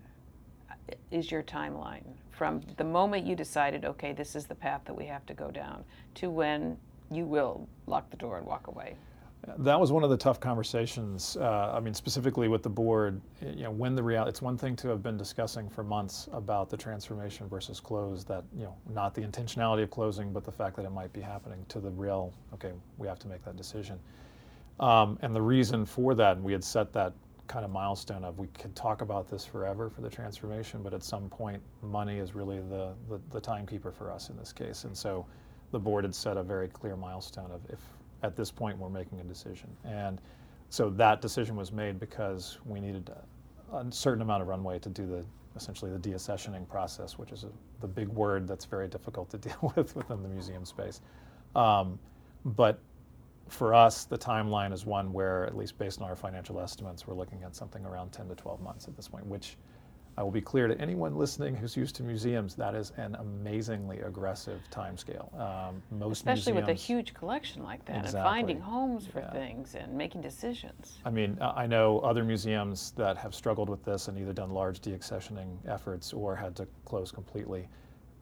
is 1.11 1.29
your 1.29 1.43
timeline 1.43 2.05
from 2.31 2.61
the 2.77 2.85
moment 2.85 3.27
you 3.27 3.35
decided, 3.35 3.83
okay, 3.83 4.13
this 4.13 4.33
is 4.33 4.45
the 4.45 4.55
path 4.55 4.79
that 4.85 4.93
we 4.93 5.05
have 5.07 5.25
to 5.25 5.33
go 5.33 5.51
down, 5.51 5.83
to 6.15 6.29
when 6.29 6.77
you 7.11 7.25
will 7.25 7.67
lock 7.85 8.09
the 8.11 8.15
door 8.15 8.37
and 8.37 8.47
walk 8.47 8.67
away? 8.67 8.95
That 9.57 9.77
was 9.77 9.91
one 9.91 10.05
of 10.05 10.09
the 10.09 10.15
tough 10.15 10.39
conversations. 10.39 11.35
Uh, 11.35 11.73
I 11.75 11.81
mean, 11.81 11.93
specifically 11.93 12.47
with 12.47 12.63
the 12.63 12.69
board. 12.69 13.19
You 13.41 13.63
know, 13.63 13.71
when 13.71 13.93
the 13.93 14.03
reality. 14.03 14.29
It's 14.29 14.41
one 14.41 14.57
thing 14.57 14.77
to 14.77 14.87
have 14.87 15.03
been 15.03 15.17
discussing 15.17 15.69
for 15.69 15.83
months 15.83 16.29
about 16.31 16.69
the 16.69 16.77
transformation 16.77 17.49
versus 17.49 17.81
close. 17.81 18.23
That 18.23 18.45
you 18.55 18.63
know, 18.63 18.77
not 18.89 19.13
the 19.13 19.21
intentionality 19.21 19.83
of 19.83 19.91
closing, 19.91 20.31
but 20.31 20.45
the 20.45 20.51
fact 20.51 20.77
that 20.77 20.85
it 20.85 20.91
might 20.91 21.11
be 21.11 21.19
happening. 21.19 21.65
To 21.67 21.81
the 21.81 21.89
real. 21.89 22.33
Okay, 22.53 22.71
we 22.97 23.05
have 23.05 23.19
to 23.19 23.27
make 23.27 23.43
that 23.43 23.57
decision. 23.57 23.99
Um, 24.79 25.19
and 25.21 25.35
the 25.35 25.41
reason 25.41 25.85
for 25.85 26.15
that, 26.15 26.37
and 26.37 26.45
we 26.45 26.53
had 26.53 26.63
set 26.63 26.93
that 26.93 27.13
kind 27.49 27.65
of 27.65 27.71
milestone 27.71 28.23
of 28.23 28.37
we 28.37 28.47
could 28.47 28.73
talk 28.75 29.01
about 29.01 29.27
this 29.27 29.43
forever 29.43 29.89
for 29.89 30.01
the 30.01 30.09
transformation, 30.09 30.81
but 30.83 30.93
at 30.93 31.03
some 31.03 31.27
point, 31.27 31.61
money 31.81 32.19
is 32.19 32.35
really 32.35 32.59
the, 32.59 32.93
the, 33.09 33.19
the 33.31 33.41
timekeeper 33.41 33.91
for 33.91 34.11
us 34.11 34.29
in 34.29 34.37
this 34.37 34.53
case. 34.53 34.85
And 34.85 34.95
so 34.95 35.25
the 35.71 35.79
board 35.79 36.05
had 36.05 36.13
set 36.13 36.37
a 36.37 36.43
very 36.43 36.67
clear 36.67 36.95
milestone 36.95 37.51
of 37.51 37.61
if 37.69 37.79
at 38.21 38.35
this 38.35 38.51
point 38.51 38.77
we're 38.77 38.89
making 38.89 39.19
a 39.19 39.23
decision. 39.23 39.67
And 39.83 40.21
so 40.69 40.91
that 40.91 41.21
decision 41.21 41.55
was 41.55 41.71
made 41.71 41.99
because 41.99 42.59
we 42.65 42.79
needed 42.79 43.09
a, 43.73 43.77
a 43.77 43.91
certain 43.91 44.21
amount 44.21 44.43
of 44.43 44.47
runway 44.47 44.77
to 44.79 44.89
do 44.89 45.07
the 45.07 45.25
essentially 45.55 45.91
the 45.91 45.97
deaccessioning 45.97 46.69
process, 46.69 47.17
which 47.17 47.31
is 47.31 47.43
a, 47.43 47.49
the 47.81 47.87
big 47.87 48.07
word 48.09 48.47
that's 48.47 48.65
very 48.65 48.87
difficult 48.87 49.29
to 49.31 49.37
deal 49.49 49.73
with 49.75 49.95
within 49.95 50.21
the 50.21 50.29
museum 50.29 50.65
space. 50.65 51.01
Um, 51.55 51.97
but 52.45 52.79
for 53.49 53.73
us, 53.73 54.05
the 54.05 54.17
timeline 54.17 54.73
is 54.73 54.85
one 54.85 55.11
where, 55.13 55.45
at 55.45 55.55
least 55.55 55.77
based 55.77 56.01
on 56.01 56.07
our 56.07 56.15
financial 56.15 56.59
estimates, 56.59 57.07
we're 57.07 57.15
looking 57.15 57.43
at 57.43 57.55
something 57.55 57.85
around 57.85 58.11
10 58.11 58.29
to 58.29 58.35
12 58.35 58.61
months 58.61 58.87
at 58.87 58.95
this 58.95 59.07
point, 59.07 59.25
which 59.25 59.57
I 60.19 60.21
will 60.21 60.31
be 60.31 60.41
clear 60.41 60.67
to 60.67 60.77
anyone 60.81 61.15
listening 61.15 61.55
who's 61.55 61.77
used 61.77 61.95
to 61.95 62.03
museums, 62.03 62.53
that 62.55 62.75
is 62.75 62.91
an 62.97 63.15
amazingly 63.15 63.99
aggressive 63.99 64.59
timescale. 64.69 65.33
Um, 65.39 65.81
most 65.91 66.17
Especially 66.17 66.51
with 66.51 66.67
a 66.67 66.73
huge 66.73 67.13
collection 67.13 67.63
like 67.63 67.85
that 67.85 67.99
exactly. 67.99 68.19
and 68.19 68.27
finding 68.27 68.59
homes 68.59 69.07
for 69.07 69.19
yeah. 69.19 69.31
things 69.31 69.75
and 69.75 69.93
making 69.93 70.19
decisions. 70.19 70.97
I 71.05 71.09
mean, 71.09 71.37
I 71.39 71.65
know 71.67 71.99
other 71.99 72.25
museums 72.25 72.91
that 72.97 73.15
have 73.15 73.33
struggled 73.33 73.69
with 73.69 73.85
this 73.85 74.09
and 74.09 74.17
either 74.17 74.33
done 74.33 74.49
large 74.49 74.81
deaccessioning 74.81 75.55
efforts 75.65 76.11
or 76.11 76.35
had 76.35 76.53
to 76.57 76.67
close 76.83 77.13
completely. 77.13 77.69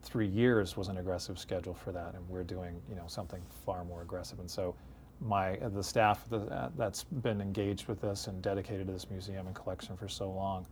Three 0.03 0.27
years 0.27 0.77
was 0.77 0.89
an 0.89 0.97
aggressive 0.97 1.39
schedule 1.39 1.73
for 1.73 1.91
that, 1.93 2.13
and 2.13 2.29
we're 2.29 2.43
doing 2.43 2.79
you 2.87 2.95
know 2.95 3.07
something 3.07 3.41
far 3.65 3.83
more 3.83 4.03
aggressive. 4.03 4.39
And 4.39 4.49
so, 4.49 4.75
my 5.19 5.57
the 5.73 5.83
staff 5.83 6.25
that's 6.77 7.03
been 7.03 7.41
engaged 7.41 7.87
with 7.87 8.01
this 8.01 8.27
and 8.27 8.41
dedicated 8.41 8.87
to 8.87 8.93
this 8.93 9.09
museum 9.09 9.47
and 9.47 9.55
collection 9.55 9.97
for 9.97 10.07
so 10.07 10.29
long 10.29 10.65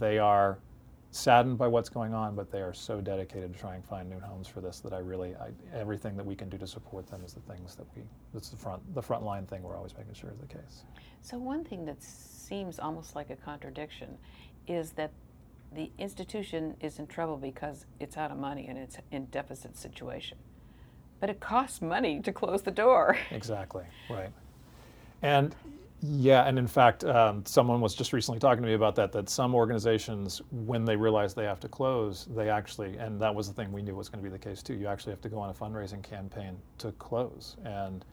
they 0.00 0.18
are 0.18 0.58
saddened 1.10 1.56
by 1.56 1.66
what's 1.66 1.88
going 1.88 2.12
on, 2.12 2.34
but 2.34 2.50
they 2.50 2.60
are 2.60 2.74
so 2.74 3.00
dedicated 3.00 3.52
to 3.52 3.58
trying 3.58 3.80
to 3.80 3.88
find 3.88 4.08
new 4.10 4.20
homes 4.20 4.46
for 4.46 4.60
this 4.60 4.80
that 4.80 4.92
I 4.92 4.98
really, 4.98 5.34
I, 5.36 5.50
everything 5.74 6.16
that 6.16 6.26
we 6.26 6.34
can 6.34 6.48
do 6.48 6.58
to 6.58 6.66
support 6.66 7.06
them 7.06 7.22
is 7.24 7.32
the 7.32 7.40
things 7.40 7.74
that 7.76 7.86
we, 7.94 8.02
that's 8.34 8.50
the 8.50 8.56
front, 8.56 8.82
the 8.94 9.02
front 9.02 9.24
line 9.24 9.46
thing 9.46 9.62
we're 9.62 9.76
always 9.76 9.96
making 9.96 10.14
sure 10.14 10.30
is 10.30 10.38
the 10.38 10.46
case. 10.46 10.84
So 11.22 11.38
one 11.38 11.64
thing 11.64 11.84
that 11.86 12.02
seems 12.02 12.78
almost 12.78 13.14
like 13.14 13.30
a 13.30 13.36
contradiction 13.36 14.18
is 14.66 14.92
that 14.92 15.12
the 15.74 15.90
institution 15.98 16.74
is 16.80 16.98
in 16.98 17.06
trouble 17.06 17.36
because 17.36 17.86
it's 17.98 18.16
out 18.16 18.30
of 18.30 18.38
money 18.38 18.66
and 18.68 18.78
it's 18.78 18.96
in 19.10 19.26
deficit 19.26 19.76
situation. 19.76 20.38
But 21.20 21.30
it 21.30 21.40
costs 21.40 21.80
money 21.80 22.20
to 22.20 22.32
close 22.32 22.62
the 22.62 22.70
door. 22.70 23.18
Exactly, 23.30 23.84
right. 24.10 24.30
And 25.22 25.54
yeah, 26.02 26.46
and 26.46 26.58
in 26.58 26.66
fact, 26.66 27.04
um, 27.04 27.44
someone 27.46 27.80
was 27.80 27.94
just 27.94 28.12
recently 28.12 28.38
talking 28.38 28.62
to 28.62 28.68
me 28.68 28.74
about 28.74 28.94
that. 28.96 29.12
That 29.12 29.30
some 29.30 29.54
organizations, 29.54 30.42
when 30.50 30.84
they 30.84 30.94
realize 30.96 31.34
they 31.34 31.44
have 31.44 31.60
to 31.60 31.68
close, 31.68 32.26
they 32.36 32.50
actually, 32.50 32.96
and 32.98 33.20
that 33.20 33.34
was 33.34 33.48
the 33.48 33.54
thing 33.54 33.72
we 33.72 33.82
knew 33.82 33.94
was 33.94 34.08
going 34.08 34.22
to 34.22 34.28
be 34.28 34.32
the 34.32 34.38
case 34.38 34.62
too. 34.62 34.74
You 34.74 34.88
actually 34.88 35.12
have 35.12 35.22
to 35.22 35.28
go 35.28 35.38
on 35.38 35.50
a 35.50 35.54
fundraising 35.54 36.02
campaign 36.02 36.56
to 36.78 36.92
close, 36.92 37.56
and 37.64 38.04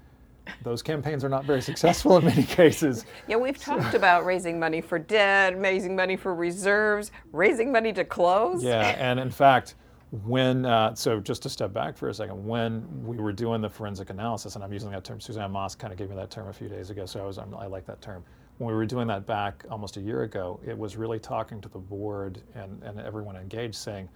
those 0.64 0.82
campaigns 0.82 1.24
are 1.24 1.30
not 1.30 1.46
very 1.46 1.62
successful 1.62 2.18
in 2.18 2.26
many 2.26 2.44
cases. 2.62 3.06
Yeah, 3.28 3.38
we've 3.38 3.58
talked 3.58 3.96
about 3.96 4.26
raising 4.26 4.60
money 4.60 4.82
for 4.82 4.98
debt, 4.98 5.60
raising 5.60 5.96
money 5.96 6.16
for 6.16 6.34
reserves, 6.34 7.12
raising 7.32 7.72
money 7.72 7.94
to 7.94 8.06
close. 8.06 8.64
Yeah, 8.64 8.96
and 8.98 9.20
in 9.20 9.30
fact, 9.30 9.76
when 10.22 10.64
uh, 10.64 10.94
so 10.94 11.20
just 11.20 11.42
to 11.42 11.50
step 11.50 11.74
back 11.74 11.98
for 11.98 12.10
a 12.10 12.14
second 12.14 12.46
when 12.46 12.86
we 13.04 13.18
were 13.18 13.32
doing 13.34 13.62
the 13.62 13.70
forensic 13.70 14.12
analysis 14.12 14.54
and 14.54 14.64
i'm 14.64 14.72
using 14.72 14.92
that 14.92 15.04
term 15.04 15.20
suzanne 15.20 15.50
moss 15.50 15.74
kind 15.74 15.92
of 15.92 15.98
gave 15.98 16.08
me 16.08 16.16
that 16.16 16.30
term 16.30 16.48
a 16.50 16.54
few 16.54 16.70
days 16.70 16.92
ago 16.92 17.04
so 17.04 17.20
i 17.20 17.26
was 17.26 17.40
I'm, 17.40 17.54
i 17.56 17.66
like 17.66 17.86
that 17.88 18.00
term. 18.00 18.24
When 18.60 18.68
we 18.68 18.76
were 18.76 18.86
doing 18.86 19.08
that 19.08 19.26
back 19.26 19.66
almost 19.72 19.98
a 19.98 20.00
year 20.00 20.22
ago 20.22 20.60
it 20.64 20.78
was 20.78 20.96
really 20.98 21.18
talking 21.18 21.60
to 21.62 21.70
the 21.70 21.80
board 21.80 22.44
and, 22.54 22.84
and 22.84 23.00
everyone 23.00 23.36
engaged 23.36 23.74
saying 23.74 24.08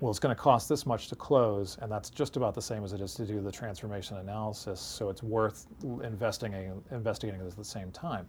well 0.00 0.08
it's 0.08 0.18
going 0.18 0.34
to 0.34 0.40
cost 0.40 0.70
this 0.70 0.86
much 0.86 1.08
to 1.08 1.16
close 1.16 1.76
and 1.82 1.92
that's 1.92 2.08
just 2.08 2.38
about 2.38 2.54
the 2.54 2.62
same 2.62 2.82
as 2.82 2.94
it 2.94 3.02
is 3.02 3.12
to 3.12 3.26
do 3.26 3.42
the 3.42 3.52
transformation 3.52 4.16
analysis 4.16 4.80
so 4.80 5.10
it's 5.10 5.22
worth 5.22 5.66
investigating 6.02 6.82
investigating 6.92 7.42
at 7.42 7.54
the 7.54 7.62
same 7.62 7.90
time. 7.90 8.26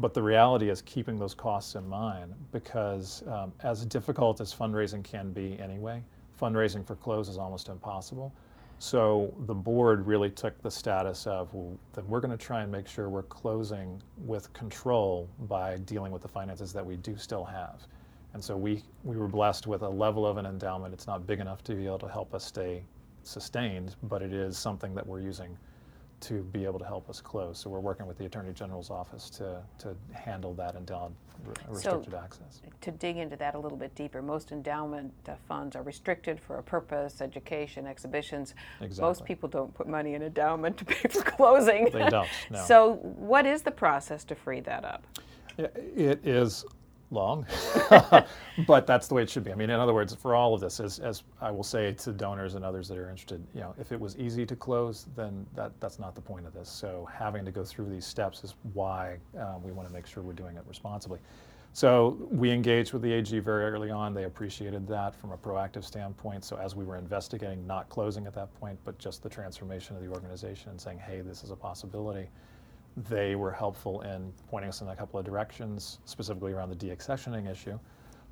But 0.00 0.12
the 0.12 0.22
reality 0.22 0.70
is 0.70 0.82
keeping 0.82 1.16
those 1.16 1.34
costs 1.34 1.76
in 1.76 1.88
mind 1.88 2.34
because 2.50 3.22
um, 3.28 3.52
as 3.62 3.86
difficult 3.86 4.40
as 4.40 4.52
fundraising 4.52 5.04
can 5.04 5.30
be 5.30 5.56
anyway 5.60 6.02
fundraising 6.40 6.86
for 6.86 6.96
close 6.96 7.28
is 7.28 7.38
almost 7.38 7.68
impossible. 7.68 8.32
So 8.78 9.32
the 9.46 9.54
board 9.54 10.06
really 10.06 10.30
took 10.30 10.60
the 10.62 10.70
status 10.70 11.26
of, 11.26 11.52
well, 11.54 11.78
then 11.92 12.06
we're 12.08 12.20
going 12.20 12.36
to 12.36 12.44
try 12.44 12.62
and 12.62 12.72
make 12.72 12.86
sure 12.86 13.08
we're 13.08 13.22
closing 13.22 14.02
with 14.18 14.52
control 14.52 15.28
by 15.48 15.78
dealing 15.78 16.12
with 16.12 16.22
the 16.22 16.28
finances 16.28 16.72
that 16.72 16.84
we 16.84 16.96
do 16.96 17.16
still 17.16 17.44
have. 17.44 17.86
And 18.34 18.42
so 18.42 18.56
we, 18.56 18.82
we 19.04 19.16
were 19.16 19.28
blessed 19.28 19.66
with 19.68 19.82
a 19.82 19.88
level 19.88 20.26
of 20.26 20.36
an 20.38 20.44
endowment. 20.44 20.92
It's 20.92 21.06
not 21.06 21.26
big 21.26 21.40
enough 21.40 21.62
to 21.64 21.74
be 21.74 21.86
able 21.86 22.00
to 22.00 22.08
help 22.08 22.34
us 22.34 22.44
stay 22.44 22.82
sustained, 23.22 23.94
but 24.02 24.22
it 24.22 24.32
is 24.32 24.58
something 24.58 24.94
that 24.96 25.06
we're 25.06 25.20
using 25.20 25.56
to 26.24 26.42
be 26.42 26.64
able 26.64 26.78
to 26.78 26.84
help 26.84 27.10
us 27.10 27.20
close. 27.20 27.58
So 27.58 27.68
we're 27.68 27.80
working 27.80 28.06
with 28.06 28.16
the 28.16 28.24
Attorney 28.24 28.52
General's 28.52 28.90
office 28.90 29.28
to, 29.30 29.62
to 29.78 29.94
handle 30.12 30.54
that 30.54 30.74
endowed 30.74 31.12
restricted 31.68 32.12
so 32.12 32.18
access. 32.18 32.62
To 32.80 32.90
dig 32.90 33.18
into 33.18 33.36
that 33.36 33.54
a 33.54 33.58
little 33.58 33.76
bit 33.76 33.94
deeper, 33.94 34.22
most 34.22 34.50
endowment 34.50 35.12
uh, 35.28 35.34
funds 35.46 35.76
are 35.76 35.82
restricted 35.82 36.40
for 36.40 36.58
a 36.58 36.62
purpose, 36.62 37.20
education, 37.20 37.86
exhibitions. 37.86 38.54
Exactly. 38.80 39.02
Most 39.02 39.24
people 39.24 39.48
don't 39.48 39.74
put 39.74 39.86
money 39.86 40.14
in 40.14 40.22
endowment 40.22 40.78
to 40.78 40.84
pay 40.86 41.08
for 41.08 41.22
closing. 41.22 41.90
They 41.92 42.08
don't. 42.08 42.28
No. 42.50 42.64
so 42.66 42.94
what 43.02 43.44
is 43.46 43.62
the 43.62 43.70
process 43.70 44.24
to 44.24 44.34
free 44.34 44.60
that 44.60 44.84
up? 44.84 45.06
It 45.58 46.26
is 46.26 46.64
long, 47.14 47.46
but 48.66 48.86
that's 48.86 49.08
the 49.08 49.14
way 49.14 49.22
it 49.22 49.30
should 49.30 49.44
be. 49.44 49.52
I 49.52 49.54
mean, 49.54 49.70
in 49.70 49.80
other 49.80 49.94
words, 49.94 50.14
for 50.14 50.34
all 50.34 50.54
of 50.54 50.60
this, 50.60 50.80
as, 50.80 50.98
as 50.98 51.22
I 51.40 51.50
will 51.50 51.62
say 51.62 51.92
to 51.92 52.12
donors 52.12 52.54
and 52.54 52.64
others 52.64 52.88
that 52.88 52.98
are 52.98 53.08
interested, 53.08 53.44
you 53.54 53.60
know, 53.60 53.74
if 53.80 53.92
it 53.92 54.00
was 54.00 54.16
easy 54.18 54.44
to 54.46 54.56
close, 54.56 55.06
then 55.16 55.46
that, 55.54 55.72
that's 55.80 55.98
not 55.98 56.14
the 56.14 56.20
point 56.20 56.46
of 56.46 56.52
this. 56.52 56.68
So 56.68 57.08
having 57.12 57.44
to 57.44 57.50
go 57.50 57.64
through 57.64 57.88
these 57.88 58.06
steps 58.06 58.44
is 58.44 58.54
why 58.74 59.16
um, 59.38 59.62
we 59.62 59.72
want 59.72 59.88
to 59.88 59.94
make 59.94 60.06
sure 60.06 60.22
we're 60.22 60.32
doing 60.34 60.56
it 60.56 60.64
responsibly. 60.68 61.18
So 61.72 62.16
we 62.30 62.52
engaged 62.52 62.92
with 62.92 63.02
the 63.02 63.12
AG 63.12 63.36
very 63.40 63.64
early 63.64 63.90
on. 63.90 64.14
They 64.14 64.24
appreciated 64.24 64.86
that 64.86 65.12
from 65.16 65.32
a 65.32 65.36
proactive 65.36 65.82
standpoint. 65.82 66.44
So 66.44 66.56
as 66.56 66.76
we 66.76 66.84
were 66.84 66.96
investigating, 66.96 67.66
not 67.66 67.88
closing 67.88 68.26
at 68.26 68.34
that 68.34 68.54
point, 68.60 68.78
but 68.84 68.96
just 68.98 69.24
the 69.24 69.28
transformation 69.28 69.96
of 69.96 70.02
the 70.02 70.08
organization 70.08 70.70
and 70.70 70.80
saying, 70.80 70.98
hey, 70.98 71.20
this 71.20 71.42
is 71.42 71.50
a 71.50 71.56
possibility 71.56 72.28
they 72.96 73.34
were 73.34 73.50
helpful 73.50 74.02
in 74.02 74.32
pointing 74.48 74.68
us 74.68 74.80
in 74.80 74.88
a 74.88 74.96
couple 74.96 75.18
of 75.18 75.26
directions, 75.26 75.98
specifically 76.04 76.52
around 76.52 76.70
the 76.70 76.76
deaccessioning 76.76 77.50
issue, 77.50 77.78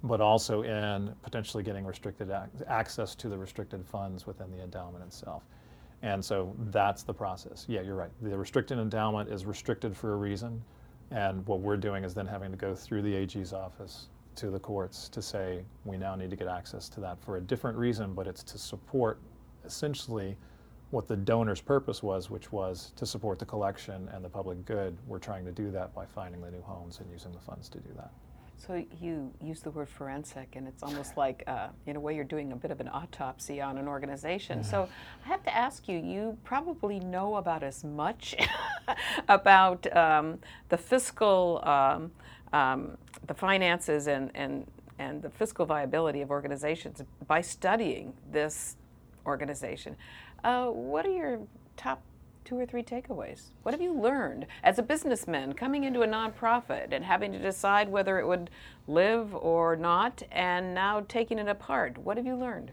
but 0.05 0.21
also 0.21 0.63
in 0.63 1.15
potentially 1.23 1.63
getting 1.63 1.85
restricted 1.85 2.31
ac- 2.31 2.65
access 2.69 3.15
to 3.17 3.29
the 3.29 3.37
restricted 3.37 3.85
funds 3.85 4.27
within 4.27 4.51
the 4.51 4.63
endowment 4.63 5.05
itself. 5.05 5.43
And 6.03 6.25
so 6.25 6.55
that's 6.71 7.03
the 7.05 7.15
process. 7.15 7.65
Yeah, 7.69 7.81
you're 7.83 7.95
right. 7.95 8.11
The 8.21 8.37
restricted 8.37 8.79
endowment 8.79 9.31
is 9.31 9.45
restricted 9.47 9.97
for 9.97 10.15
a 10.15 10.17
reason. 10.17 10.63
And 11.11 11.47
what 11.47 11.61
we're 11.61 11.77
doing 11.77 12.05
is 12.05 12.15
then 12.15 12.27
having 12.27 12.51
to 12.51 12.57
go 12.57 12.75
through 12.75 13.03
the 13.03 13.15
AG's 13.15 13.53
office 13.53 14.09
to 14.35 14.51
the 14.51 14.59
courts 14.59 15.09
to 15.11 15.21
say 15.21 15.63
we 15.85 15.97
now 15.97 16.15
need 16.15 16.31
to 16.31 16.37
get 16.37 16.49
access 16.49 16.89
to 16.89 17.01
that 17.01 17.21
for 17.23 17.37
a 17.37 17.41
different 17.41 17.77
reason, 17.77 18.15
but 18.15 18.27
it's 18.27 18.43
to 18.45 18.59
support 18.59 19.19
essentially 19.65 20.37
what 20.93 21.09
the 21.09 21.17
donor's 21.17 21.61
purpose 21.61 22.03
was, 22.03 22.31
which 22.31 22.53
was 22.53 22.93
to 22.97 23.07
support 23.07 23.39
the 23.39 23.47
collection 23.47 24.09
and 24.13 24.25
the 24.25 24.29
public 24.29 24.65
good. 24.67 24.97
We're 25.07 25.19
trying 25.19 25.45
to 25.47 25.53
do 25.53 25.71
that 25.71 25.95
by 25.95 26.05
finding 26.07 26.41
the 26.41 26.51
new 26.51 26.61
homes 26.61 27.01
and 27.01 27.11
using 27.11 27.33
the 27.33 27.41
funds 27.41 27.69
to 27.71 27.79
do 27.79 27.89
that. 27.97 28.11
So 28.59 28.85
you 29.01 29.33
use 29.41 29.61
the 29.61 29.71
word 29.71 29.89
forensic, 29.89 30.55
and 30.55 30.69
it's 30.69 30.85
almost 30.85 31.17
like, 31.17 31.43
uh, 31.49 31.69
in 31.87 31.97
a 31.97 32.01
way, 32.01 32.15
you're 32.15 32.23
doing 32.23 32.53
a 32.53 32.57
bit 32.57 32.71
of 32.71 32.81
an 32.81 32.89
autopsy 32.89 33.61
on 33.61 33.77
an 33.77 33.89
organization. 33.89 34.63
So 34.63 34.89
I 35.25 35.29
have 35.29 35.43
to 35.45 35.55
ask 35.55 35.89
you, 35.89 35.99
you 35.99 36.39
probably 36.45 37.01
know 37.01 37.37
about 37.37 37.65
as 37.65 37.83
much 37.83 38.37
about 39.29 39.97
um, 39.97 40.39
the 40.69 40.77
fiscal, 40.77 41.61
um, 41.65 42.13
um, 42.53 42.97
the 43.27 43.35
finances, 43.35 44.07
and, 44.07 44.31
and 44.35 44.67
and 44.99 45.23
the 45.23 45.31
fiscal 45.31 45.67
viability 45.67 46.21
of 46.21 46.31
organizations 46.31 47.03
by 47.27 47.41
studying 47.41 48.13
this 48.31 48.77
organization. 49.27 49.97
Uh, 50.45 50.67
what 50.67 51.07
are 51.07 51.11
your 51.11 51.39
top 51.77 52.03
two 52.45 52.59
or 52.59 52.67
three 52.67 52.83
takeaways? 52.83 53.51
What 53.63 53.73
have 53.73 53.81
you 53.81 53.93
learned 53.93 54.47
as 54.65 54.79
a 54.79 54.83
businessman 54.83 55.53
coming 55.53 55.85
into 55.85 56.03
a 56.03 56.07
nonprofit 56.07 56.93
and 56.93 57.05
having 57.05 57.33
to 57.33 57.39
decide 57.39 57.89
whether 57.89 58.19
it 58.19 58.27
would 58.27 58.51
live 58.89 59.35
or 59.35 59.77
not, 59.77 60.23
and 60.33 60.75
now 60.75 61.05
taking 61.09 61.39
it 61.39 61.49
apart? 61.49 61.97
What 61.99 62.17
have 62.17 62.27
you 62.27 62.35
learned? 62.35 62.73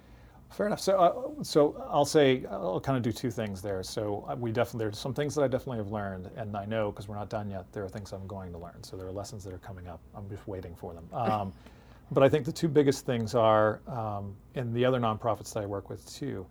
Fair 0.50 0.66
enough. 0.66 0.80
So, 0.80 0.98
uh, 0.98 1.44
so 1.44 1.86
I'll 1.92 2.06
say 2.06 2.44
I'll 2.50 2.80
kind 2.80 2.98
of 2.98 3.04
do 3.04 3.12
two 3.12 3.30
things 3.30 3.62
there. 3.62 3.84
So 3.84 4.26
uh, 4.28 4.36
we 4.36 4.52
definitely 4.52 4.86
there's 4.86 4.98
some 4.98 5.14
things 5.14 5.36
that 5.36 5.44
I 5.44 5.48
definitely 5.48 5.78
have 5.78 5.92
learned, 5.92 6.32
and 6.38 6.58
I 6.58 6.66
know 6.66 6.92
because 6.92 7.08
we're 7.08 7.16
not 7.16 7.30
done 7.30 7.52
yet. 7.52 7.72
There 7.72 7.84
are 7.84 7.90
things 7.90 8.12
I'm 8.14 8.26
going 8.26 8.52
to 8.54 8.58
learn. 8.58 8.84
So 8.84 8.98
there 8.98 9.06
are 9.06 9.12
lessons 9.12 9.44
that 9.44 9.54
are 9.54 9.60
coming 9.60 9.88
up. 9.88 10.00
I'm 10.16 10.28
just 10.28 10.48
waiting 10.48 10.76
for 10.76 10.94
them. 10.94 11.08
Um, 11.14 11.54
but 12.12 12.24
I 12.24 12.30
think 12.30 12.44
the 12.44 12.52
two 12.52 12.68
biggest 12.68 13.06
things 13.06 13.36
are, 13.36 13.82
um, 13.88 14.36
in 14.56 14.74
the 14.74 14.84
other 14.84 15.00
nonprofits 15.00 15.54
that 15.54 15.62
I 15.62 15.68
work 15.68 15.92
with 15.92 16.04
too, 16.12 16.44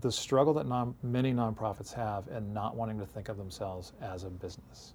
the 0.00 0.10
struggle 0.10 0.54
that 0.54 0.66
non, 0.66 0.94
many 1.02 1.32
nonprofits 1.32 1.92
have 1.92 2.28
in 2.28 2.52
not 2.52 2.76
wanting 2.76 2.98
to 2.98 3.06
think 3.06 3.28
of 3.28 3.36
themselves 3.36 3.92
as 4.00 4.24
a 4.24 4.30
business 4.30 4.94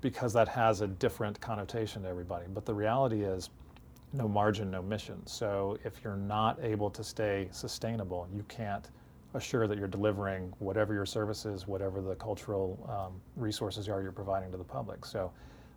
because 0.00 0.32
that 0.32 0.48
has 0.48 0.80
a 0.80 0.86
different 0.86 1.40
connotation 1.40 2.02
to 2.02 2.08
everybody. 2.08 2.44
But 2.52 2.66
the 2.66 2.74
reality 2.74 3.22
is, 3.22 3.50
no 4.12 4.28
margin, 4.28 4.70
no 4.70 4.82
mission. 4.82 5.26
So 5.26 5.78
if 5.84 6.02
you're 6.04 6.16
not 6.16 6.58
able 6.62 6.90
to 6.90 7.02
stay 7.02 7.48
sustainable, 7.50 8.28
you 8.34 8.44
can't 8.48 8.88
assure 9.34 9.66
that 9.66 9.78
you're 9.78 9.88
delivering 9.88 10.52
whatever 10.58 10.94
your 10.94 11.06
services, 11.06 11.66
whatever 11.66 12.00
the 12.00 12.14
cultural 12.14 12.78
um, 12.88 13.20
resources 13.36 13.88
are 13.88 14.00
you're 14.02 14.12
providing 14.12 14.50
to 14.52 14.56
the 14.56 14.64
public. 14.64 15.04
So, 15.04 15.32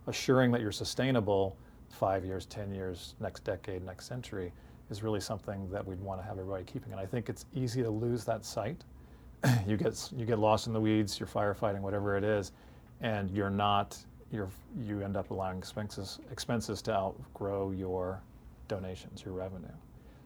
assuring 0.06 0.52
that 0.52 0.62
you're 0.62 0.72
sustainable 0.72 1.58
five 1.90 2.24
years, 2.24 2.46
10 2.46 2.74
years, 2.74 3.16
next 3.20 3.44
decade, 3.44 3.84
next 3.84 4.08
century 4.08 4.52
is 4.90 5.04
really 5.04 5.20
something 5.20 5.70
that 5.70 5.86
we'd 5.86 6.00
want 6.00 6.20
to 6.22 6.28
have 6.28 6.40
everybody 6.40 6.64
keeping. 6.64 6.92
And 6.92 7.02
I 7.02 7.06
think 7.06 7.30
it's 7.30 7.46
easy 7.54 7.84
to 7.84 7.90
lose 7.90 8.24
that 8.26 8.46
sight. 8.46 8.84
you 9.68 9.78
get 9.78 10.10
you 10.16 10.26
get 10.26 10.40
lost 10.40 10.68
in 10.68 10.74
the 10.74 10.82
weeds, 10.82 11.20
you're 11.20 11.28
firefighting, 11.28 11.82
whatever 11.82 12.18
it 12.18 12.24
is, 12.24 12.52
and 13.02 13.30
you're 13.32 13.50
not 13.50 13.98
you're 14.32 14.50
you 14.82 15.02
end 15.02 15.16
up 15.16 15.32
allowing 15.32 15.58
expenses 15.58 16.20
expenses 16.32 16.82
to 16.84 16.94
outgrow 16.94 17.72
your 17.72 18.22
donations, 18.68 19.24
your 19.24 19.34
revenue. 19.34 19.68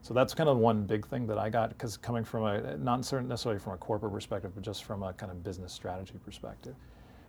So 0.03 0.15
that's 0.15 0.33
kind 0.33 0.49
of 0.49 0.57
one 0.57 0.83
big 0.85 1.05
thing 1.05 1.27
that 1.27 1.37
I 1.37 1.49
got 1.49 1.69
because 1.69 1.95
coming 1.97 2.23
from 2.23 2.45
a 2.45 2.77
not 2.77 2.99
necessarily 2.99 3.59
from 3.59 3.73
a 3.73 3.77
corporate 3.77 4.13
perspective, 4.13 4.51
but 4.55 4.63
just 4.63 4.83
from 4.83 5.03
a 5.03 5.13
kind 5.13 5.31
of 5.31 5.43
business 5.43 5.71
strategy 5.71 6.15
perspective. 6.23 6.75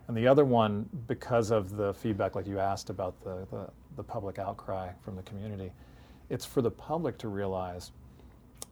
And 0.07 0.17
the 0.17 0.27
other 0.27 0.43
one, 0.43 0.89
because 1.07 1.51
of 1.51 1.77
the 1.77 1.93
feedback, 1.93 2.35
like 2.35 2.45
you 2.45 2.59
asked 2.59 2.89
about 2.89 3.21
the, 3.23 3.47
the, 3.51 3.69
the 3.95 4.03
public 4.03 4.37
outcry 4.37 4.91
from 5.01 5.15
the 5.15 5.21
community, 5.21 5.71
it's 6.29 6.45
for 6.45 6.61
the 6.61 6.71
public 6.71 7.17
to 7.19 7.27
realize 7.27 7.91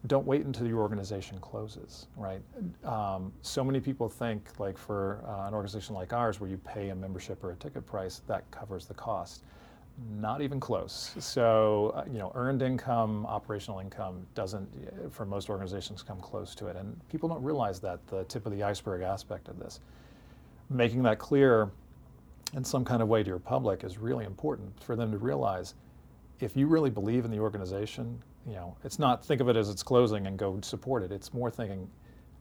don't 0.08 0.26
wait 0.26 0.44
until 0.44 0.66
your 0.66 0.80
organization 0.80 1.38
closes, 1.38 2.08
right? 2.16 2.40
Um, 2.84 3.32
so 3.42 3.62
many 3.62 3.78
people 3.78 4.08
think, 4.08 4.48
like 4.58 4.76
for 4.76 5.22
uh, 5.26 5.46
an 5.46 5.54
organization 5.54 5.94
like 5.94 6.12
ours, 6.12 6.40
where 6.40 6.50
you 6.50 6.56
pay 6.58 6.88
a 6.88 6.94
membership 6.94 7.44
or 7.44 7.52
a 7.52 7.56
ticket 7.56 7.86
price, 7.86 8.20
that 8.26 8.50
covers 8.50 8.86
the 8.86 8.94
cost. 8.94 9.44
Not 10.18 10.40
even 10.40 10.58
close. 10.58 11.14
So, 11.20 11.92
uh, 11.94 12.04
you 12.10 12.18
know, 12.18 12.32
earned 12.34 12.62
income, 12.62 13.26
operational 13.26 13.78
income 13.78 14.26
doesn't, 14.34 14.68
for 15.12 15.24
most 15.24 15.48
organizations, 15.48 16.02
come 16.02 16.18
close 16.18 16.54
to 16.56 16.66
it. 16.66 16.76
And 16.76 16.98
people 17.08 17.28
don't 17.28 17.42
realize 17.42 17.78
that, 17.80 18.04
the 18.08 18.24
tip 18.24 18.44
of 18.44 18.52
the 18.52 18.62
iceberg 18.62 19.02
aspect 19.02 19.48
of 19.48 19.58
this. 19.60 19.80
Making 20.68 21.02
that 21.04 21.18
clear 21.18 21.70
in 22.56 22.64
some 22.64 22.84
kind 22.84 23.02
of 23.02 23.08
way 23.08 23.22
to 23.22 23.28
your 23.28 23.38
public 23.38 23.84
is 23.84 23.98
really 23.98 24.24
important 24.24 24.82
for 24.82 24.96
them 24.96 25.12
to 25.12 25.18
realize 25.18 25.74
if 26.42 26.56
you 26.56 26.66
really 26.66 26.90
believe 26.90 27.24
in 27.24 27.30
the 27.30 27.38
organization, 27.38 28.20
you 28.46 28.54
know, 28.54 28.76
it's 28.82 28.98
not 28.98 29.24
think 29.24 29.40
of 29.40 29.48
it 29.48 29.56
as 29.56 29.70
it's 29.70 29.82
closing 29.82 30.26
and 30.26 30.36
go 30.36 30.58
support 30.60 31.04
it. 31.04 31.12
It's 31.12 31.32
more 31.32 31.50
thinking, 31.50 31.88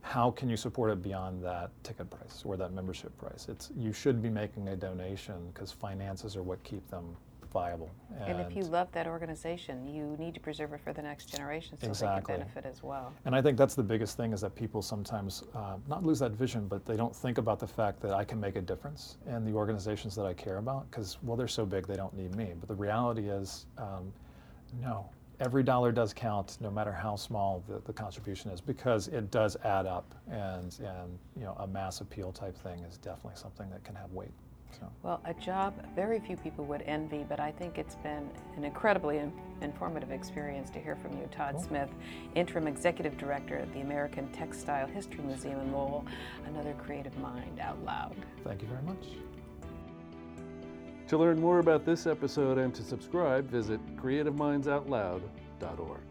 how 0.01 0.31
can 0.31 0.49
you 0.49 0.57
support 0.57 0.89
it 0.89 1.03
beyond 1.03 1.43
that 1.43 1.69
ticket 1.83 2.09
price 2.09 2.41
or 2.43 2.57
that 2.57 2.73
membership 2.73 3.15
price? 3.19 3.45
It's 3.47 3.69
you 3.77 3.93
should 3.93 4.19
be 4.21 4.29
making 4.29 4.69
a 4.69 4.75
donation 4.75 5.35
because 5.53 5.71
finances 5.71 6.35
are 6.35 6.41
what 6.41 6.63
keep 6.63 6.89
them 6.89 7.15
viable. 7.51 7.89
And, 8.19 8.39
and, 8.39 8.41
if 8.41 8.55
you 8.55 8.63
love 8.63 8.91
that 8.91 9.07
organization, 9.07 9.87
you 9.87 10.15
need 10.19 10.33
to 10.33 10.39
preserve 10.39 10.73
it 10.73 10.81
for 10.83 10.93
the 10.93 11.01
next 11.01 11.25
generation 11.25 11.77
so 11.79 11.87
exactly. 11.87 12.33
they 12.33 12.39
can 12.39 12.47
benefit 12.47 12.65
as 12.69 12.83
well. 12.83 13.13
And 13.25 13.35
I 13.35 13.41
think 13.41 13.57
that's 13.57 13.75
the 13.75 13.83
biggest 13.83 14.17
thing 14.17 14.33
is 14.33 14.41
that 14.41 14.55
people 14.55 14.81
sometimes 14.81 15.43
uh, 15.55 15.77
not 15.87 16.03
lose 16.03 16.19
that 16.19 16.31
vision, 16.31 16.67
but 16.67 16.85
they 16.85 16.95
don't 16.95 17.15
think 17.15 17.37
about 17.37 17.59
the 17.59 17.67
fact 17.67 18.01
that 18.01 18.13
I 18.13 18.23
can 18.23 18.39
make 18.39 18.55
a 18.55 18.61
difference 18.61 19.17
in 19.27 19.45
the 19.45 19.53
organizations 19.53 20.15
that 20.15 20.25
I 20.25 20.33
care 20.33 20.57
about 20.57 20.89
because, 20.89 21.17
well, 21.23 21.37
they're 21.37 21.47
so 21.47 21.65
big 21.65 21.87
they 21.87 21.95
don't 21.95 22.15
need 22.15 22.35
me. 22.35 22.53
But 22.59 22.69
the 22.69 22.75
reality 22.75 23.29
is, 23.29 23.65
um, 23.77 24.11
no, 24.81 25.09
every 25.41 25.63
dollar 25.63 25.91
does 25.91 26.13
count, 26.13 26.57
no 26.61 26.69
matter 26.71 26.91
how 26.91 27.15
small 27.15 27.63
the, 27.67 27.81
the 27.85 27.93
contribution 27.93 28.51
is, 28.51 28.61
because 28.61 29.07
it 29.09 29.31
does 29.31 29.57
add 29.63 29.85
up, 29.85 30.13
and 30.29 30.79
and 30.79 31.17
you 31.35 31.43
know 31.43 31.55
a 31.59 31.67
mass 31.67 31.99
appeal 31.99 32.31
type 32.31 32.55
thing 32.55 32.79
is 32.83 32.97
definitely 32.97 33.35
something 33.35 33.69
that 33.69 33.83
can 33.83 33.95
have 33.95 34.11
weight. 34.11 34.31
So. 34.79 34.87
Well, 35.03 35.21
a 35.25 35.33
job 35.33 35.73
very 35.95 36.19
few 36.19 36.37
people 36.37 36.65
would 36.65 36.83
envy, 36.83 37.25
but 37.27 37.39
I 37.39 37.51
think 37.51 37.77
it's 37.77 37.95
been 37.95 38.29
an 38.55 38.63
incredibly 38.63 39.17
in- 39.17 39.33
informative 39.61 40.11
experience 40.11 40.69
to 40.71 40.79
hear 40.79 40.95
from 40.95 41.17
you, 41.17 41.27
Todd 41.31 41.55
cool. 41.55 41.63
Smith, 41.63 41.89
Interim 42.35 42.67
Executive 42.67 43.17
Director 43.17 43.57
at 43.57 43.71
the 43.73 43.81
American 43.81 44.31
Textile 44.31 44.87
History 44.87 45.23
Museum 45.23 45.59
in 45.59 45.71
Lowell. 45.71 46.05
Another 46.45 46.73
creative 46.73 47.17
mind 47.17 47.59
out 47.59 47.83
loud. 47.83 48.15
Thank 48.43 48.61
you 48.61 48.67
very 48.67 48.83
much. 48.83 49.07
To 51.07 51.17
learn 51.17 51.41
more 51.41 51.59
about 51.59 51.85
this 51.85 52.07
episode 52.07 52.57
and 52.57 52.73
to 52.73 52.83
subscribe, 52.83 53.49
visit 53.49 53.81
creativemindsoutloud.org. 53.97 56.01